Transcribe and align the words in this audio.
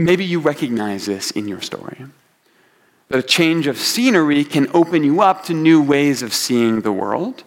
maybe 0.00 0.24
you 0.24 0.40
recognize 0.40 1.04
this 1.04 1.30
in 1.30 1.46
your 1.46 1.60
story. 1.60 2.06
That 3.08 3.18
a 3.18 3.22
change 3.22 3.66
of 3.66 3.76
scenery 3.76 4.44
can 4.44 4.68
open 4.72 5.04
you 5.04 5.20
up 5.20 5.44
to 5.44 5.52
new 5.52 5.82
ways 5.82 6.22
of 6.22 6.32
seeing 6.32 6.80
the 6.80 6.92
world. 6.92 7.44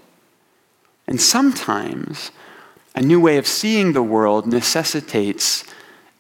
And 1.08 1.20
sometimes 1.20 2.32
a 2.96 3.02
new 3.02 3.20
way 3.20 3.38
of 3.38 3.48
seeing 3.48 3.94
the 3.94 4.04
world 4.04 4.46
necessitates 4.46 5.64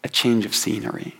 a 0.03 0.09
change 0.09 0.45
of 0.45 0.55
scenery. 0.55 1.15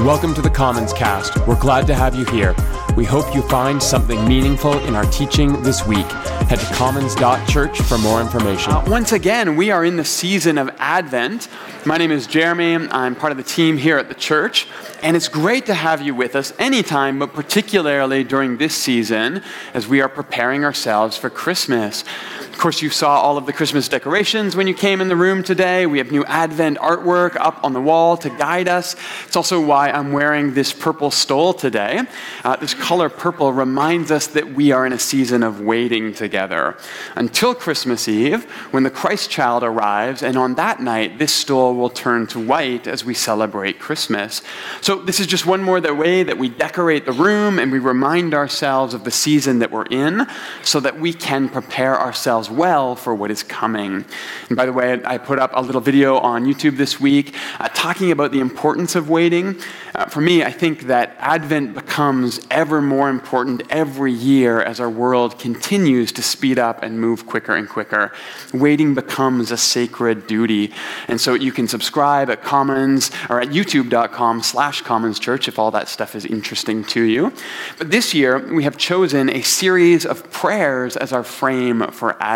Welcome 0.00 0.34
to 0.34 0.42
the 0.42 0.50
Commons 0.52 0.92
Cast. 0.92 1.46
We're 1.46 1.58
glad 1.58 1.86
to 1.86 1.94
have 1.94 2.14
you 2.14 2.26
here. 2.26 2.54
We 2.96 3.06
hope 3.06 3.34
you 3.34 3.40
find 3.48 3.82
something 3.82 4.22
meaningful 4.28 4.78
in 4.80 4.94
our 4.94 5.06
teaching 5.06 5.62
this 5.62 5.86
week. 5.86 6.04
Head 6.50 6.58
to 6.58 6.74
commons.church 6.74 7.80
for 7.80 7.96
more 7.96 8.20
information. 8.20 8.70
Uh, 8.70 8.84
once 8.86 9.12
again, 9.12 9.56
we 9.56 9.70
are 9.70 9.82
in 9.82 9.96
the 9.96 10.04
season 10.04 10.58
of 10.58 10.68
Advent. 10.78 11.48
My 11.86 11.96
name 11.96 12.12
is 12.12 12.26
Jeremy. 12.26 12.74
I'm 12.74 13.14
part 13.14 13.30
of 13.30 13.38
the 13.38 13.44
team 13.44 13.78
here 13.78 13.96
at 13.96 14.08
the 14.08 14.14
church. 14.14 14.68
And 15.02 15.16
it's 15.16 15.28
great 15.28 15.64
to 15.66 15.74
have 15.74 16.02
you 16.02 16.14
with 16.14 16.36
us 16.36 16.52
anytime, 16.58 17.18
but 17.18 17.32
particularly 17.32 18.24
during 18.24 18.58
this 18.58 18.76
season 18.76 19.42
as 19.72 19.88
we 19.88 20.02
are 20.02 20.08
preparing 20.08 20.62
ourselves 20.62 21.16
for 21.16 21.30
Christmas. 21.30 22.04
Of 22.52 22.58
course, 22.58 22.82
you 22.82 22.90
saw 22.90 23.18
all 23.18 23.38
of 23.38 23.46
the 23.46 23.52
Christmas 23.52 23.88
decorations 23.88 24.54
when 24.54 24.66
you 24.66 24.74
came 24.74 25.00
in 25.00 25.08
the 25.08 25.16
room 25.16 25.42
today. 25.42 25.86
We 25.86 25.98
have 25.98 26.12
new 26.12 26.24
Advent 26.26 26.78
artwork 26.78 27.34
up 27.36 27.64
on 27.64 27.72
the 27.72 27.80
wall 27.80 28.16
to 28.18 28.28
guide 28.28 28.68
us. 28.68 28.94
It's 29.26 29.36
also 29.36 29.60
why 29.60 29.90
I'm 29.90 30.12
wearing 30.12 30.54
this 30.54 30.72
purple 30.72 31.10
stole 31.10 31.54
today. 31.54 32.02
Uh, 32.44 32.56
this 32.56 32.74
color 32.74 33.08
purple 33.08 33.52
reminds 33.52 34.12
us 34.12 34.28
that 34.28 34.52
we 34.52 34.70
are 34.70 34.86
in 34.86 34.92
a 34.92 34.98
season 34.98 35.42
of 35.42 35.60
waiting 35.60 36.12
together 36.12 36.76
until 37.16 37.54
Christmas 37.54 38.06
Eve 38.06 38.44
when 38.70 38.82
the 38.82 38.90
Christ 38.90 39.30
child 39.30 39.64
arrives, 39.64 40.22
and 40.22 40.36
on 40.36 40.54
that 40.56 40.78
night, 40.78 41.18
this 41.18 41.32
stole 41.32 41.74
will 41.74 41.90
turn 41.90 42.26
to 42.28 42.38
white 42.38 42.86
as 42.86 43.04
we 43.04 43.14
celebrate 43.14 43.80
Christmas. 43.80 44.42
So, 44.82 45.00
this 45.00 45.18
is 45.18 45.26
just 45.26 45.46
one 45.46 45.62
more 45.62 45.80
way 45.80 46.22
that 46.22 46.38
we 46.38 46.50
decorate 46.50 47.06
the 47.06 47.12
room 47.12 47.58
and 47.58 47.72
we 47.72 47.78
remind 47.78 48.34
ourselves 48.34 48.94
of 48.94 49.04
the 49.04 49.10
season 49.10 49.58
that 49.60 49.70
we're 49.70 49.86
in 49.86 50.26
so 50.62 50.78
that 50.80 51.00
we 51.00 51.12
can 51.12 51.48
prepare 51.48 51.98
ourselves 51.98 52.41
well 52.50 52.96
for 52.96 53.14
what 53.14 53.30
is 53.30 53.42
coming. 53.42 54.04
And 54.48 54.56
by 54.56 54.66
the 54.66 54.72
way, 54.72 55.00
I 55.04 55.18
put 55.18 55.38
up 55.38 55.52
a 55.54 55.60
little 55.60 55.80
video 55.80 56.18
on 56.18 56.44
YouTube 56.44 56.76
this 56.76 57.00
week 57.00 57.34
uh, 57.60 57.68
talking 57.68 58.10
about 58.10 58.32
the 58.32 58.40
importance 58.40 58.94
of 58.94 59.08
waiting. 59.08 59.58
Uh, 59.94 60.06
for 60.06 60.20
me, 60.20 60.42
I 60.42 60.50
think 60.50 60.82
that 60.84 61.16
Advent 61.18 61.74
becomes 61.74 62.40
ever 62.50 62.80
more 62.80 63.10
important 63.10 63.62
every 63.70 64.12
year 64.12 64.60
as 64.60 64.80
our 64.80 64.88
world 64.90 65.38
continues 65.38 66.12
to 66.12 66.22
speed 66.22 66.58
up 66.58 66.82
and 66.82 67.00
move 67.00 67.26
quicker 67.26 67.54
and 67.54 67.68
quicker. 67.68 68.12
Waiting 68.54 68.94
becomes 68.94 69.50
a 69.50 69.56
sacred 69.56 70.26
duty. 70.26 70.72
And 71.08 71.20
so 71.20 71.34
you 71.34 71.52
can 71.52 71.68
subscribe 71.68 72.30
at 72.30 72.42
Commons 72.42 73.10
or 73.28 73.40
at 73.40 73.48
youtube.com 73.48 74.42
slash 74.42 74.82
Commons 74.82 75.18
Church 75.18 75.48
if 75.48 75.58
all 75.58 75.70
that 75.72 75.88
stuff 75.88 76.14
is 76.14 76.24
interesting 76.24 76.84
to 76.84 77.02
you. 77.02 77.32
But 77.78 77.90
this 77.90 78.14
year, 78.14 78.38
we 78.52 78.64
have 78.64 78.76
chosen 78.76 79.28
a 79.28 79.42
series 79.42 80.06
of 80.06 80.30
prayers 80.30 80.96
as 80.96 81.12
our 81.12 81.24
frame 81.24 81.90
for 81.92 82.16
Advent 82.20 82.31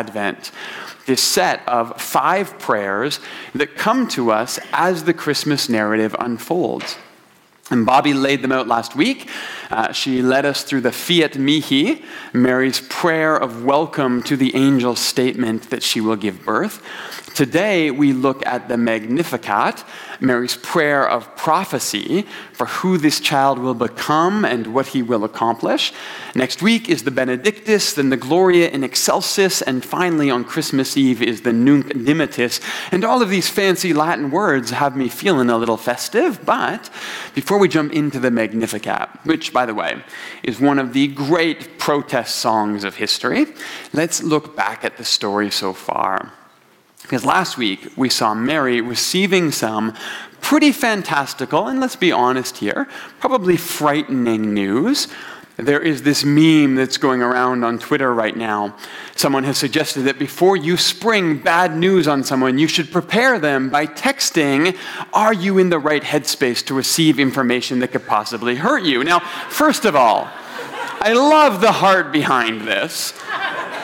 this 1.07 1.23
set 1.23 1.67
of 1.69 2.01
five 2.01 2.59
prayers 2.59 3.21
that 3.55 3.77
come 3.77 4.09
to 4.09 4.31
us 4.31 4.59
as 4.73 5.05
the 5.05 5.15
Christmas 5.15 5.69
narrative 5.69 6.15
unfolds. 6.19 6.97
And 7.71 7.85
Bobby 7.85 8.15
laid 8.15 8.43
them 8.43 8.53
out 8.53 8.69
last 8.69 8.95
week. 8.95 9.29
Uh, 9.71 9.93
she 9.93 10.23
led 10.23 10.45
us 10.45 10.63
through 10.63 10.83
the 10.83 10.93
Fiat 10.93 11.37
Mihi, 11.37 12.05
Mary's 12.33 12.81
prayer 12.81 13.37
of 13.37 13.65
welcome 13.65 14.23
to 14.25 14.37
the 14.37 14.55
angel's 14.55 15.01
statement 15.01 15.71
that 15.71 15.83
she 15.83 16.01
will 16.01 16.17
give 16.17 16.45
birth. 16.45 16.81
Today, 17.37 17.91
we 17.91 18.15
look 18.15 18.47
at 18.47 18.71
the 18.71 18.79
Magnificat, 18.79 19.85
Mary's 20.21 20.57
prayer 20.57 21.07
of 21.07 21.37
prophecy 21.37 22.25
for 22.55 22.65
who 22.65 22.97
this 22.97 23.21
child 23.21 23.59
will 23.59 23.75
become 23.75 24.47
and 24.47 24.73
what 24.73 24.87
he 24.87 25.03
will 25.03 25.23
accomplish. 25.23 25.93
Next 26.35 26.63
week 26.63 26.89
is 26.89 27.03
the 27.03 27.11
Benedictus, 27.11 27.93
then 27.93 28.09
the 28.09 28.17
Gloria 28.17 28.71
in 28.71 28.83
Excelsis, 28.83 29.61
and 29.61 29.85
finally 29.85 30.31
on 30.31 30.45
Christmas 30.45 30.97
Eve 30.97 31.21
is 31.21 31.43
the 31.43 31.53
Nunc 31.53 31.89
Dimittis. 31.89 32.59
And 32.91 33.05
all 33.05 33.21
of 33.21 33.29
these 33.29 33.51
fancy 33.51 33.93
Latin 33.93 34.31
words 34.31 34.71
have 34.71 34.97
me 34.97 35.11
feeling 35.11 35.51
a 35.51 35.59
little 35.59 35.77
festive, 35.77 36.43
but 36.47 36.89
before 37.35 37.59
we 37.59 37.69
jump 37.69 37.93
into 37.93 38.19
the 38.19 38.31
Magnificat, 38.31 39.11
which, 39.25 39.53
by 39.53 39.67
the 39.67 39.75
way, 39.75 40.03
is 40.43 40.59
one 40.59 40.79
of 40.79 40.95
the 40.95 41.09
great 41.09 41.79
protest 41.79 42.37
songs 42.37 42.83
of 42.83 42.97
history, 42.97 43.45
let's 43.93 44.23
look 44.23 44.57
back 44.57 44.87
at 44.87 44.97
the 44.97 45.05
story 45.05 45.51
so 45.51 45.75
far. 45.75 46.33
Because 47.07 47.25
last 47.25 47.57
week 47.57 47.93
we 47.97 48.09
saw 48.09 48.35
Mary 48.35 48.81
receiving 48.81 49.53
some 49.53 49.95
pretty 50.41 50.73
fantastical, 50.73 51.69
and 51.69 51.79
let's 51.79 51.95
be 51.95 52.11
honest 52.11 52.59
here, 52.59 52.89
probably 53.21 53.57
frightening 53.57 54.53
news. 54.53 55.07
There 55.57 55.81
is 55.81 56.03
this 56.03 56.25
meme 56.25 56.75
that's 56.75 56.97
going 56.99 57.23
around 57.23 57.65
on 57.65 57.79
Twitter 57.79 58.13
right 58.13 58.37
now. 58.37 58.77
Someone 59.15 59.45
has 59.45 59.57
suggested 59.57 60.03
that 60.03 60.19
before 60.19 60.57
you 60.57 60.77
spring 60.77 61.39
bad 61.39 61.77
news 61.77 62.09
on 62.09 62.25
someone, 62.25 62.59
you 62.59 62.67
should 62.67 62.91
prepare 62.91 63.39
them 63.39 63.71
by 63.71 63.87
texting, 63.87 64.77
Are 65.13 65.33
you 65.33 65.59
in 65.59 65.71
the 65.71 65.79
right 65.79 66.03
headspace 66.03 66.67
to 66.67 66.75
receive 66.75 67.21
information 67.21 67.79
that 67.79 67.93
could 67.93 68.07
possibly 68.07 68.57
hurt 68.57 68.83
you? 68.83 69.05
Now, 69.05 69.21
first 69.49 69.85
of 69.85 69.95
all, 69.95 70.29
I 71.01 71.13
love 71.13 71.61
the 71.61 71.73
heart 71.73 72.11
behind 72.11 72.63
this. 72.63 73.15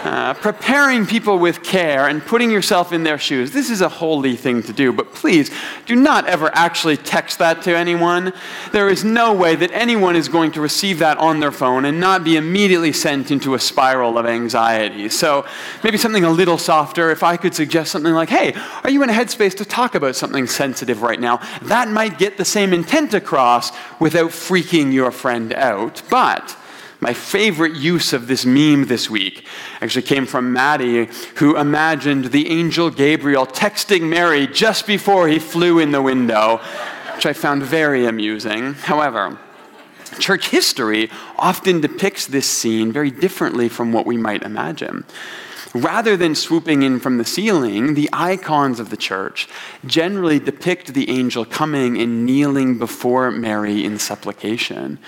Uh, 0.04 0.34
preparing 0.34 1.06
people 1.06 1.38
with 1.38 1.62
care 1.62 2.08
and 2.08 2.26
putting 2.26 2.50
yourself 2.50 2.92
in 2.92 3.04
their 3.04 3.18
shoes. 3.18 3.52
This 3.52 3.70
is 3.70 3.80
a 3.80 3.88
holy 3.88 4.34
thing 4.34 4.60
to 4.64 4.72
do, 4.72 4.92
but 4.92 5.14
please 5.14 5.48
do 5.86 5.94
not 5.94 6.26
ever 6.26 6.50
actually 6.54 6.96
text 6.96 7.38
that 7.38 7.62
to 7.62 7.76
anyone. 7.76 8.32
There 8.72 8.88
is 8.88 9.04
no 9.04 9.32
way 9.32 9.54
that 9.54 9.70
anyone 9.70 10.16
is 10.16 10.28
going 10.28 10.50
to 10.52 10.60
receive 10.60 10.98
that 10.98 11.18
on 11.18 11.38
their 11.38 11.52
phone 11.52 11.84
and 11.84 12.00
not 12.00 12.24
be 12.24 12.36
immediately 12.36 12.92
sent 12.92 13.30
into 13.30 13.54
a 13.54 13.60
spiral 13.60 14.18
of 14.18 14.26
anxiety. 14.26 15.08
So 15.08 15.46
maybe 15.84 15.98
something 15.98 16.24
a 16.24 16.30
little 16.30 16.58
softer. 16.58 17.12
If 17.12 17.22
I 17.22 17.36
could 17.36 17.54
suggest 17.54 17.92
something 17.92 18.12
like, 18.12 18.28
hey, 18.28 18.54
are 18.82 18.90
you 18.90 19.04
in 19.04 19.08
a 19.08 19.12
headspace 19.12 19.56
to 19.58 19.64
talk 19.64 19.94
about 19.94 20.16
something 20.16 20.48
sensitive 20.48 21.02
right 21.02 21.20
now? 21.20 21.40
That 21.62 21.88
might 21.88 22.18
get 22.18 22.38
the 22.38 22.44
same 22.44 22.72
intent 22.72 23.14
across 23.14 23.70
without 24.00 24.30
freaking 24.30 24.92
your 24.92 25.12
friend 25.12 25.52
out. 25.52 26.02
But 26.10 26.56
my 27.02 27.12
favorite 27.12 27.74
use 27.74 28.12
of 28.12 28.28
this 28.28 28.46
meme 28.46 28.86
this 28.86 29.10
week 29.10 29.44
actually 29.80 30.02
came 30.02 30.24
from 30.24 30.52
Maddie, 30.52 31.08
who 31.34 31.56
imagined 31.56 32.26
the 32.26 32.48
angel 32.48 32.90
Gabriel 32.90 33.44
texting 33.44 34.02
Mary 34.02 34.46
just 34.46 34.86
before 34.86 35.26
he 35.26 35.40
flew 35.40 35.80
in 35.80 35.90
the 35.90 36.00
window, 36.00 36.60
which 37.16 37.26
I 37.26 37.32
found 37.32 37.64
very 37.64 38.06
amusing. 38.06 38.74
However, 38.74 39.36
church 40.20 40.50
history 40.50 41.10
often 41.36 41.80
depicts 41.80 42.28
this 42.28 42.46
scene 42.48 42.92
very 42.92 43.10
differently 43.10 43.68
from 43.68 43.92
what 43.92 44.06
we 44.06 44.16
might 44.16 44.44
imagine. 44.44 45.04
Rather 45.74 46.16
than 46.16 46.36
swooping 46.36 46.84
in 46.84 47.00
from 47.00 47.18
the 47.18 47.24
ceiling, 47.24 47.94
the 47.94 48.10
icons 48.12 48.78
of 48.78 48.90
the 48.90 48.96
church 48.96 49.48
generally 49.84 50.38
depict 50.38 50.94
the 50.94 51.10
angel 51.10 51.44
coming 51.44 52.00
and 52.00 52.24
kneeling 52.24 52.78
before 52.78 53.32
Mary 53.32 53.84
in 53.84 53.98
supplication. 53.98 55.00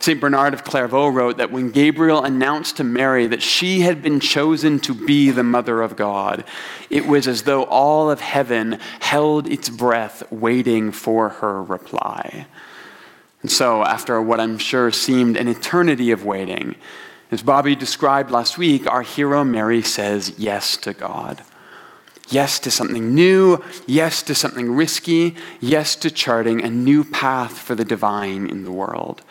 St. 0.00 0.20
Bernard 0.20 0.54
of 0.54 0.64
Clairvaux 0.64 1.08
wrote 1.08 1.38
that 1.38 1.50
when 1.50 1.70
Gabriel 1.70 2.24
announced 2.24 2.76
to 2.76 2.84
Mary 2.84 3.26
that 3.26 3.42
she 3.42 3.80
had 3.80 4.00
been 4.00 4.20
chosen 4.20 4.78
to 4.80 4.94
be 4.94 5.30
the 5.30 5.42
mother 5.42 5.82
of 5.82 5.96
God, 5.96 6.44
it 6.88 7.06
was 7.06 7.26
as 7.26 7.42
though 7.42 7.64
all 7.64 8.10
of 8.10 8.20
heaven 8.20 8.78
held 9.00 9.48
its 9.48 9.68
breath 9.68 10.22
waiting 10.30 10.92
for 10.92 11.28
her 11.28 11.62
reply. 11.62 12.46
And 13.42 13.50
so, 13.50 13.82
after 13.82 14.20
what 14.22 14.40
I'm 14.40 14.58
sure 14.58 14.90
seemed 14.90 15.36
an 15.36 15.48
eternity 15.48 16.10
of 16.10 16.24
waiting, 16.24 16.76
as 17.30 17.42
Bobby 17.42 17.76
described 17.76 18.30
last 18.30 18.56
week, 18.56 18.86
our 18.86 19.02
hero 19.02 19.44
Mary 19.44 19.82
says 19.82 20.34
yes 20.38 20.76
to 20.78 20.94
God. 20.94 21.42
Yes 22.30 22.58
to 22.60 22.70
something 22.70 23.14
new, 23.14 23.62
yes 23.86 24.22
to 24.24 24.34
something 24.34 24.72
risky, 24.74 25.34
yes 25.60 25.96
to 25.96 26.10
charting 26.10 26.62
a 26.62 26.70
new 26.70 27.04
path 27.04 27.58
for 27.58 27.74
the 27.74 27.84
divine 27.84 28.48
in 28.48 28.64
the 28.64 28.72
world. 28.72 29.22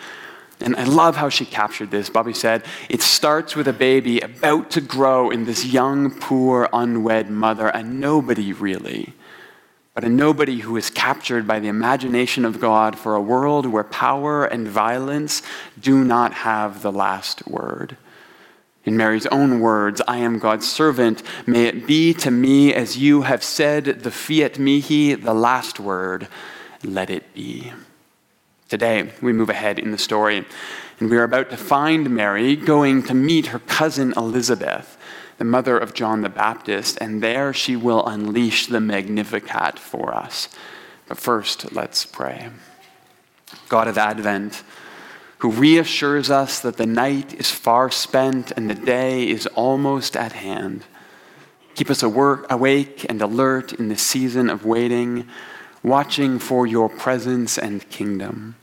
And 0.59 0.75
I 0.75 0.86
love 0.86 1.15
how 1.15 1.30
she 1.30 1.45
captured 1.45 1.92
this. 1.92 2.09
Bobby 2.09 2.33
said, 2.33 2.63
It 2.89 3.01
starts 3.01 3.56
with 3.56 3.68
a 3.68 3.74
baby 3.74 4.19
about 4.19 4.71
to 4.71 4.81
grow 4.81 5.30
in 5.30 5.45
this 5.45 5.65
young, 5.65 6.12
poor, 6.12 6.68
unwed 6.74 7.30
mother, 7.30 7.68
a 7.68 7.83
nobody 7.83 8.54
really, 8.54 9.13
but 9.94 10.04
a 10.04 10.09
nobody 10.09 10.59
who 10.59 10.75
is 10.75 10.89
captured 10.89 11.48
by 11.48 11.59
the 11.59 11.68
imagination 11.68 12.44
of 12.44 12.59
God 12.59 12.98
for 12.98 13.15
a 13.15 13.21
world 13.21 13.68
where 13.68 13.83
power 13.83 14.45
and 14.45 14.68
violence 14.68 15.44
do 15.80 16.04
not 16.04 16.33
have 16.33 16.81
the 16.81 16.92
last 16.92 17.48
word. 17.48 17.98
In 18.83 18.98
Mary's 18.98 19.27
own 19.27 19.60
words, 19.60 20.01
I 20.07 20.18
am 20.18 20.39
God's 20.39 20.71
servant. 20.71 21.21
May 21.45 21.65
it 21.65 21.86
be 21.86 22.13
to 22.15 22.31
me 22.31 22.74
as 22.74 22.98
you 22.98 23.24
have 23.24 23.44
said, 23.44 23.83
the 23.86 24.12
fiat 24.12 24.57
mihi, 24.57 25.13
the 25.13 25.33
last 25.33 25.80
word. 25.80 26.30
Let 26.83 27.10
it 27.10 27.33
be. 27.33 27.74
Today, 28.68 29.12
we 29.22 29.31
move 29.31 29.50
ahead 29.50 29.80
in 29.80 29.92
the 29.92 29.98
story, 29.98 30.46
and 31.00 31.10
we 31.10 31.16
are 31.16 31.24
about 31.24 31.50
to 31.52 31.58
find 31.58 32.10
Mary 32.10 32.58
going 32.58 33.02
to 33.04 33.14
meet 33.14 33.48
her 33.48 33.60
cousin 33.60 34.14
Elizabeth, 34.18 34.98
the 35.38 35.46
mother 35.46 35.78
of 35.78 35.94
John 35.94 36.19
the 36.19 36.28
Baptist, 36.28 36.98
and 37.00 37.24
there 37.24 37.54
she 37.54 37.78
will 37.78 38.06
unleash 38.06 38.68
the 38.68 38.81
Magnificat 38.81 39.80
for 39.80 40.14
us. 40.14 40.50
But 41.08 41.18
first, 41.18 41.72
let's 41.72 42.06
pray. 42.06 42.50
God 43.69 43.88
of 43.88 43.98
Advent, 43.98 44.64
who 45.38 45.52
reassures 45.52 46.30
us 46.30 46.60
that 46.60 46.75
the 46.75 46.86
night 46.86 47.34
is 47.36 47.50
far 47.50 47.90
spent 47.90 48.52
and 48.52 48.70
the 48.70 48.75
day 48.75 49.30
is 49.30 49.48
almost 49.48 50.18
at 50.18 50.34
hand. 50.34 50.84
Keep 51.75 51.90
us 51.90 52.04
awake 52.04 53.06
and 53.08 53.22
alert 53.22 53.72
in 53.72 53.88
the 53.88 53.98
season 53.98 54.50
of 54.50 54.66
waiting, 54.66 55.25
watching 55.83 56.39
for 56.39 56.68
your 56.68 56.89
presence 56.89 57.57
and 57.57 57.89
kingdom, 57.89 58.56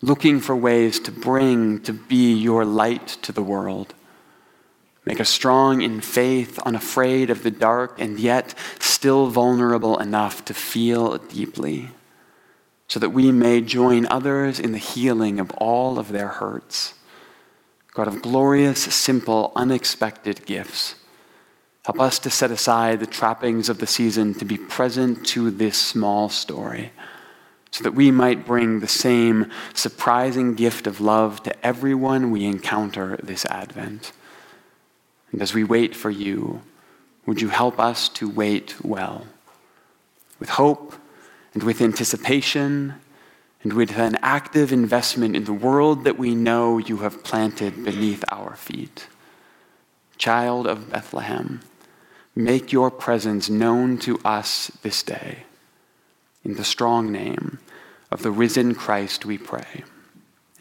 looking 0.00 0.40
for 0.40 0.56
ways 0.56 1.00
to 1.00 1.12
bring, 1.12 1.80
to 1.82 1.92
be 1.92 2.34
your 2.34 2.64
light 2.64 3.08
to 3.22 3.32
the 3.32 3.42
world. 3.42 3.94
Make 5.04 5.20
us 5.20 5.30
strong 5.30 5.82
in 5.82 6.00
faith, 6.00 6.58
unafraid 6.60 7.30
of 7.30 7.42
the 7.42 7.50
dark, 7.50 8.00
and 8.00 8.18
yet 8.18 8.54
still 8.80 9.28
vulnerable 9.28 9.98
enough 9.98 10.44
to 10.46 10.54
feel 10.54 11.18
deeply 11.18 11.90
so 12.88 13.00
that 13.00 13.10
we 13.10 13.32
may 13.32 13.60
join 13.60 14.06
others 14.06 14.60
in 14.60 14.72
the 14.72 14.78
healing 14.78 15.40
of 15.40 15.50
all 15.52 15.98
of 15.98 16.12
their 16.12 16.28
hurts. 16.28 16.94
God 17.92 18.08
of 18.08 18.22
glorious, 18.22 18.82
simple, 18.94 19.52
unexpected 19.56 20.44
gifts, 20.46 20.94
help 21.86 22.00
us 22.00 22.18
to 22.18 22.28
set 22.28 22.50
aside 22.50 22.98
the 22.98 23.06
trappings 23.06 23.68
of 23.68 23.78
the 23.78 23.86
season 23.86 24.34
to 24.34 24.44
be 24.44 24.58
present 24.58 25.24
to 25.24 25.52
this 25.52 25.78
small 25.78 26.28
story, 26.28 26.90
so 27.70 27.84
that 27.84 27.94
we 27.94 28.10
might 28.10 28.44
bring 28.44 28.80
the 28.80 28.88
same 28.88 29.48
surprising 29.72 30.56
gift 30.56 30.88
of 30.88 31.00
love 31.00 31.40
to 31.44 31.64
everyone 31.64 32.32
we 32.32 32.44
encounter 32.44 33.16
this 33.22 33.46
Advent. 33.46 34.10
And 35.30 35.40
as 35.40 35.54
we 35.54 35.62
wait 35.62 35.94
for 35.94 36.10
you, 36.10 36.60
would 37.24 37.40
you 37.40 37.50
help 37.50 37.78
us 37.78 38.08
to 38.08 38.28
wait 38.28 38.74
well, 38.84 39.24
with 40.40 40.48
hope 40.48 40.92
and 41.54 41.62
with 41.62 41.80
anticipation 41.80 42.94
and 43.62 43.72
with 43.72 43.96
an 43.96 44.18
active 44.22 44.72
investment 44.72 45.36
in 45.36 45.44
the 45.44 45.52
world 45.52 46.02
that 46.02 46.18
we 46.18 46.34
know 46.34 46.78
you 46.78 46.96
have 46.98 47.22
planted 47.22 47.84
beneath 47.84 48.24
our 48.32 48.56
feet. 48.56 49.06
Child 50.18 50.66
of 50.66 50.90
Bethlehem, 50.90 51.60
make 52.36 52.70
your 52.70 52.90
presence 52.90 53.48
known 53.48 53.98
to 53.98 54.18
us 54.24 54.70
this 54.82 55.02
day. 55.02 55.38
In 56.44 56.54
the 56.54 56.64
strong 56.64 57.10
name 57.10 57.58
of 58.12 58.22
the 58.22 58.30
risen 58.30 58.74
Christ, 58.74 59.24
we 59.24 59.38
pray. 59.38 59.82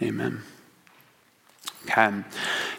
Amen. 0.01 0.41
Okay. 1.83 2.23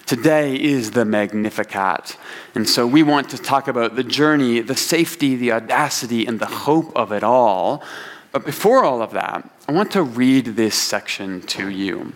Today 0.06 0.60
is 0.60 0.90
the 0.92 1.04
Magnificat. 1.04 2.16
And 2.54 2.68
so 2.68 2.86
we 2.86 3.02
want 3.02 3.30
to 3.30 3.38
talk 3.38 3.68
about 3.68 3.94
the 3.94 4.02
journey, 4.02 4.60
the 4.60 4.74
safety, 4.74 5.36
the 5.36 5.52
audacity, 5.52 6.26
and 6.26 6.40
the 6.40 6.46
hope 6.46 6.90
of 6.96 7.12
it 7.12 7.22
all. 7.22 7.84
But 8.32 8.44
before 8.44 8.82
all 8.82 9.02
of 9.02 9.12
that, 9.12 9.48
I 9.68 9.72
want 9.72 9.92
to 9.92 10.02
read 10.02 10.56
this 10.56 10.74
section 10.74 11.42
to 11.42 11.68
you. 11.68 12.12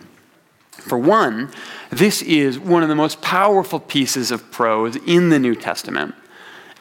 For 0.71 0.97
one, 0.97 1.51
this 1.89 2.21
is 2.21 2.59
one 2.59 2.83
of 2.83 2.89
the 2.89 2.95
most 2.95 3.21
powerful 3.21 3.79
pieces 3.79 4.31
of 4.31 4.51
prose 4.51 4.95
in 5.07 5.29
the 5.29 5.39
New 5.39 5.55
Testament. 5.55 6.15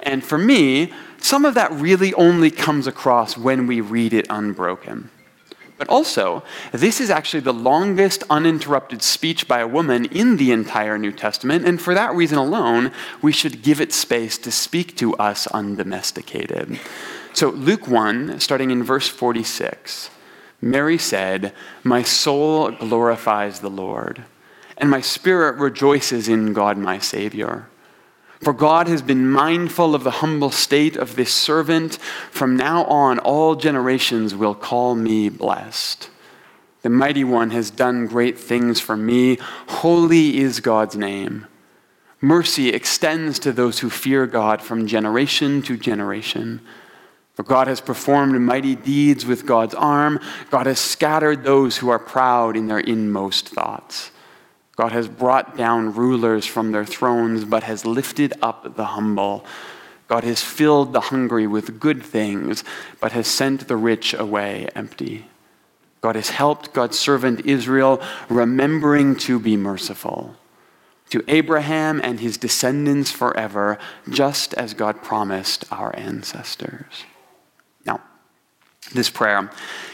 And 0.03 0.25
for 0.25 0.39
me, 0.39 0.93
some 1.19 1.45
of 1.45 1.55
that 1.55 1.73
really 1.73 2.15
only 2.15 2.51
comes 2.51 2.87
across 2.87 3.37
when 3.37 3.67
we 3.67 3.81
read 3.81 4.13
it 4.13 4.27
unbroken. 4.31 5.11
But 5.81 5.89
also, 5.89 6.43
this 6.73 7.01
is 7.01 7.09
actually 7.09 7.41
the 7.41 7.55
longest 7.55 8.23
uninterrupted 8.29 9.03
speech 9.03 9.49
by 9.49 9.61
a 9.61 9.67
woman 9.67 10.05
in 10.05 10.37
the 10.37 10.53
entire 10.53 10.99
New 10.99 11.11
Testament, 11.11 11.65
and 11.65 11.81
for 11.81 11.95
that 11.95 12.15
reason 12.15 12.37
alone, 12.37 12.93
we 13.23 13.33
should 13.33 13.63
give 13.63 13.81
it 13.81 13.91
space 13.91 14.37
to 14.39 14.51
speak 14.51 14.95
to 14.99 15.15
us 15.17 15.47
undomesticated. 15.47 16.79
So, 17.33 17.49
Luke 17.49 17.89
1, 17.89 18.41
starting 18.41 18.71
in 18.71 18.83
verse 18.83 19.09
46, 19.09 20.11
Mary 20.61 20.99
said, 20.99 21.55
My 21.83 22.03
soul 22.03 22.73
glorifies 22.73 23.61
the 23.61 23.71
Lord, 23.71 24.25
and 24.77 24.91
my 24.91 25.01
spirit 25.01 25.57
rejoices 25.57 26.29
in 26.29 26.53
God 26.53 26.77
my 26.77 26.99
Savior 26.99 27.70
for 28.41 28.53
God 28.55 28.89
has 28.89 29.03
been 29.03 29.31
mindful 29.31 29.95
of 29.95 30.03
the 30.03 30.11
humble 30.11 30.51
state 30.51 30.97
of 30.97 31.15
this 31.15 31.33
servant. 31.33 31.97
From 32.31 32.57
now 32.57 32.85
on, 32.85 33.19
all 33.19 33.55
generations 33.55 34.35
will 34.35 34.55
call 34.55 34.95
me 34.95 35.29
blessed. 35.29 36.09
The 36.83 36.89
mighty 36.89 37.25
one 37.25 37.51
has 37.51 37.71
done 37.71 38.07
great 38.07 38.39
things 38.39 38.81
for 38.81 38.97
me. 38.97 39.39
Holy 39.69 40.39
is 40.39 40.61
God's 40.61 40.97
name. 40.97 41.47
Mercy 42.23 42.71
extends 42.71 43.39
to 43.41 43.53
those 43.53 43.81
who 43.81 43.91
fear 43.91 44.27
God 44.27 44.63
from 44.63 44.87
generation 44.87 45.61
to 45.63 45.77
generation. 45.77 46.61
For 47.35 47.43
God 47.43 47.67
has 47.67 47.81
performed 47.81 48.41
mighty 48.41 48.75
deeds 48.75 49.27
with 49.27 49.47
God's 49.47 49.75
arm. 49.75 50.19
God 50.51 50.67
has 50.67 50.79
scattered 50.79 51.45
those 51.45 51.79
who 51.79 51.91
are 51.91 51.99
proud 51.99 52.57
in 52.57 52.69
their 52.69 52.81
inmost 52.81 53.49
thoughts. 53.49 54.11
God 54.81 54.93
has 54.93 55.09
brought 55.09 55.59
down 55.59 55.93
rulers 55.93 56.47
from 56.47 56.73
their 56.73 56.87
thrones, 56.87 57.45
but 57.45 57.65
has 57.65 57.85
lifted 57.85 58.33
up 58.41 58.77
the 58.77 58.87
humble. 58.87 59.45
God 60.09 60.25
has 60.25 60.41
filled 60.41 60.95
the 60.95 61.03
hungry 61.03 61.47
with 61.47 61.79
good 61.79 62.03
things, 62.03 62.65
but 62.99 63.13
has 63.13 63.27
sent 63.27 63.69
the 63.69 63.77
rich 63.77 64.15
away 64.15 64.71
empty. 64.75 65.27
God 66.01 66.17
has 66.17 66.31
helped 66.31 66.73
God's 66.73 66.99
servant 66.99 67.45
Israel, 67.45 68.01
remembering 68.31 69.17
to 69.17 69.39
be 69.39 69.55
merciful 69.55 70.35
to 71.11 71.23
Abraham 71.29 72.01
and 72.03 72.19
his 72.19 72.39
descendants 72.39 73.11
forever, 73.11 73.77
just 74.09 74.55
as 74.55 74.73
God 74.73 75.03
promised 75.03 75.71
our 75.71 75.95
ancestors. 75.95 77.05
This 78.93 79.11
prayer 79.11 79.51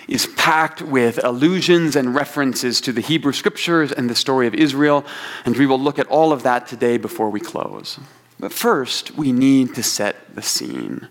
is 0.08 0.26
packed 0.36 0.80
with 0.80 1.22
allusions 1.22 1.96
and 1.96 2.14
references 2.14 2.80
to 2.82 2.92
the 2.92 3.00
Hebrew 3.00 3.32
scriptures 3.32 3.92
and 3.92 4.08
the 4.08 4.14
story 4.14 4.46
of 4.46 4.54
Israel, 4.54 5.04
and 5.44 5.56
we 5.56 5.66
will 5.66 5.80
look 5.80 5.98
at 5.98 6.06
all 6.06 6.32
of 6.32 6.44
that 6.44 6.66
today 6.66 6.96
before 6.96 7.28
we 7.28 7.40
close. 7.40 7.98
But 8.38 8.52
first, 8.52 9.16
we 9.16 9.32
need 9.32 9.74
to 9.74 9.82
set 9.82 10.34
the 10.34 10.42
scene. 10.42 11.08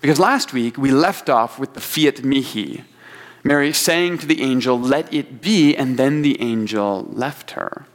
Because 0.00 0.18
last 0.18 0.52
week 0.52 0.78
we 0.78 0.90
left 0.90 1.28
off 1.28 1.58
with 1.58 1.74
the 1.74 1.80
fiat 1.80 2.22
mihi, 2.24 2.84
Mary 3.42 3.72
saying 3.72 4.18
to 4.18 4.26
the 4.26 4.42
angel, 4.42 4.78
Let 4.78 5.12
it 5.12 5.40
be, 5.40 5.74
and 5.74 5.96
then 5.96 6.22
the 6.22 6.40
angel 6.40 7.08
left 7.10 7.52
her. 7.52 7.86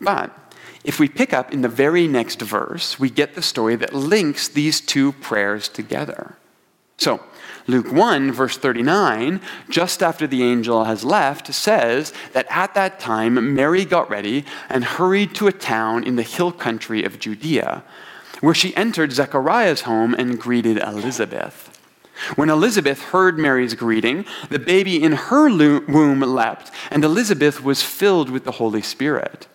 But 0.00 0.36
if 0.84 0.98
we 0.98 1.08
pick 1.08 1.32
up 1.32 1.52
in 1.52 1.62
the 1.62 1.68
very 1.68 2.08
next 2.08 2.40
verse, 2.40 2.98
we 2.98 3.10
get 3.10 3.34
the 3.34 3.42
story 3.42 3.76
that 3.76 3.94
links 3.94 4.48
these 4.48 4.80
two 4.80 5.12
prayers 5.12 5.68
together. 5.68 6.36
So, 7.00 7.24
Luke 7.66 7.90
1, 7.90 8.30
verse 8.30 8.58
39, 8.58 9.40
just 9.70 10.02
after 10.02 10.26
the 10.26 10.42
angel 10.42 10.84
has 10.84 11.02
left, 11.02 11.52
says 11.54 12.12
that 12.34 12.46
at 12.50 12.74
that 12.74 13.00
time 13.00 13.54
Mary 13.54 13.86
got 13.86 14.10
ready 14.10 14.44
and 14.68 14.84
hurried 14.84 15.34
to 15.36 15.46
a 15.46 15.52
town 15.52 16.04
in 16.04 16.16
the 16.16 16.22
hill 16.22 16.52
country 16.52 17.02
of 17.02 17.18
Judea, 17.18 17.82
where 18.42 18.54
she 18.54 18.76
entered 18.76 19.12
Zechariah's 19.12 19.82
home 19.82 20.12
and 20.12 20.38
greeted 20.38 20.76
Elizabeth. 20.76 21.78
When 22.36 22.50
Elizabeth 22.50 23.00
heard 23.00 23.38
Mary's 23.38 23.72
greeting, 23.72 24.26
the 24.50 24.58
baby 24.58 25.02
in 25.02 25.12
her 25.12 25.48
womb 25.48 26.20
leapt, 26.20 26.70
and 26.90 27.02
Elizabeth 27.02 27.64
was 27.64 27.82
filled 27.82 28.28
with 28.28 28.44
the 28.44 28.52
Holy 28.52 28.82
Spirit. 28.82 29.46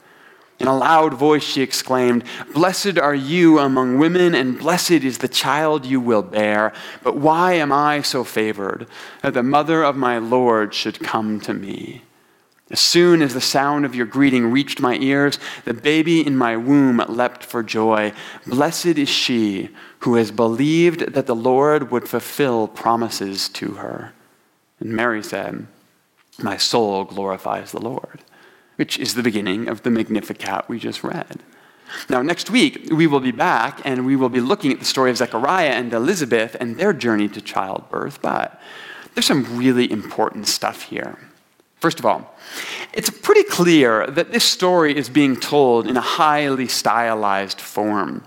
In 0.60 0.68
a 0.68 0.78
loud 0.78 1.14
voice, 1.14 1.44
she 1.44 1.62
exclaimed, 1.62 2.24
Blessed 2.54 2.98
are 2.98 3.16
you 3.16 3.60
among 3.60 4.00
women, 4.00 4.34
and 4.34 4.58
blessed 4.58 4.92
is 4.92 5.18
the 5.18 5.28
child 5.28 5.86
you 5.86 6.00
will 6.00 6.22
bear. 6.22 6.72
But 7.04 7.18
why 7.18 7.54
am 7.54 7.74
I 7.74 8.02
so 8.02 8.24
favored 8.24 8.88
that 9.22 9.34
the 9.34 9.44
mother 9.44 9.84
of 9.84 9.98
my 9.98 10.18
Lord 10.18 10.74
should 10.74 11.00
come 11.02 11.42
to 11.42 11.54
me? 11.54 12.04
As 12.72 12.80
soon 12.80 13.22
as 13.22 13.34
the 13.34 13.42
sound 13.42 13.86
of 13.86 13.94
your 13.94 14.08
greeting 14.08 14.50
reached 14.50 14.80
my 14.80 14.96
ears, 14.96 15.38
the 15.66 15.74
baby 15.74 16.26
in 16.26 16.36
my 16.36 16.58
womb 16.58 17.04
leapt 17.08 17.44
for 17.44 17.62
joy. 17.62 18.12
Blessed 18.48 18.98
is 18.98 19.10
she 19.10 19.70
who 20.00 20.16
has 20.16 20.32
believed 20.32 21.14
that 21.14 21.28
the 21.28 21.36
Lord 21.36 21.92
would 21.92 22.10
fulfill 22.10 22.68
promises 22.68 23.50
to 23.50 23.74
her. 23.74 24.14
And 24.80 24.94
Mary 24.94 25.22
said, 25.22 25.68
My 26.40 26.58
soul 26.58 27.04
glorifies 27.04 27.72
the 27.72 27.82
Lord 27.82 28.22
which 28.76 28.98
is 28.98 29.14
the 29.14 29.24
beginning 29.24 29.68
of 29.68 29.84
the 29.84 29.92
Magnificat 29.92 30.68
we 30.68 30.80
just 30.80 31.04
read. 31.04 31.42
Now, 32.10 32.22
next 32.22 32.50
week, 32.50 32.88
we 32.92 33.08
will 33.08 33.20
be 33.20 33.32
back 33.32 33.82
and 33.86 34.06
we 34.06 34.16
will 34.16 34.30
be 34.30 34.42
looking 34.42 34.72
at 34.72 34.80
the 34.80 34.86
story 34.86 35.12
of 35.12 35.18
Zechariah 35.18 35.70
and 35.70 35.94
Elizabeth 35.94 36.56
and 36.60 36.78
their 36.78 36.94
journey 36.94 37.28
to 37.30 37.42
childbirth, 37.42 38.22
but 38.22 38.60
there's 39.14 39.26
some 39.26 39.58
really 39.58 39.90
important 39.92 40.48
stuff 40.48 40.84
here. 40.84 41.18
First 41.80 42.00
of 42.00 42.06
all, 42.06 42.36
it's 42.94 43.10
pretty 43.10 43.44
clear 43.44 44.08
that 44.08 44.32
this 44.32 44.44
story 44.44 44.98
is 44.98 45.10
being 45.10 45.36
told 45.36 45.88
in 45.88 45.98
a 45.98 46.02
highly 46.02 46.68
stylized 46.68 47.62
form. 47.62 48.24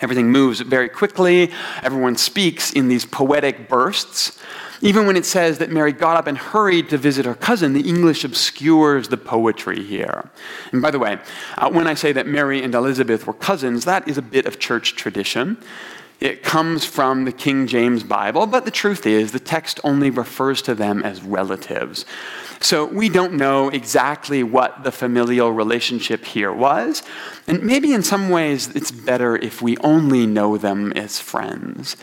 Everything 0.00 0.30
moves 0.30 0.60
very 0.60 0.88
quickly, 0.88 1.50
everyone 1.82 2.16
speaks 2.16 2.72
in 2.72 2.88
these 2.88 3.04
poetic 3.04 3.68
bursts. 3.68 4.38
Even 4.82 5.06
when 5.06 5.16
it 5.16 5.26
says 5.26 5.58
that 5.58 5.70
Mary 5.70 5.92
got 5.92 6.16
up 6.16 6.26
and 6.26 6.38
hurried 6.38 6.88
to 6.88 6.96
visit 6.96 7.26
her 7.26 7.34
cousin, 7.34 7.74
the 7.74 7.86
English 7.86 8.24
obscures 8.24 9.08
the 9.08 9.18
poetry 9.18 9.84
here. 9.84 10.30
And 10.72 10.80
by 10.80 10.90
the 10.90 10.98
way, 10.98 11.18
uh, 11.58 11.70
when 11.70 11.86
I 11.86 11.94
say 11.94 12.12
that 12.12 12.26
Mary 12.26 12.62
and 12.62 12.74
Elizabeth 12.74 13.26
were 13.26 13.34
cousins, 13.34 13.84
that 13.84 14.08
is 14.08 14.16
a 14.16 14.22
bit 14.22 14.46
of 14.46 14.58
church 14.58 14.96
tradition. 14.96 15.58
It 16.18 16.42
comes 16.42 16.84
from 16.84 17.24
the 17.24 17.32
King 17.32 17.66
James 17.66 18.02
Bible, 18.02 18.46
but 18.46 18.66
the 18.66 18.70
truth 18.70 19.06
is 19.06 19.32
the 19.32 19.40
text 19.40 19.80
only 19.84 20.10
refers 20.10 20.60
to 20.62 20.74
them 20.74 21.02
as 21.02 21.22
relatives. 21.22 22.04
So 22.60 22.84
we 22.84 23.08
don't 23.08 23.34
know 23.34 23.70
exactly 23.70 24.42
what 24.42 24.84
the 24.84 24.92
familial 24.92 25.50
relationship 25.50 26.26
here 26.26 26.52
was, 26.52 27.02
and 27.46 27.62
maybe 27.62 27.94
in 27.94 28.02
some 28.02 28.28
ways 28.28 28.68
it's 28.76 28.90
better 28.90 29.34
if 29.36 29.62
we 29.62 29.78
only 29.78 30.26
know 30.26 30.58
them 30.58 30.92
as 30.92 31.18
friends. 31.18 31.96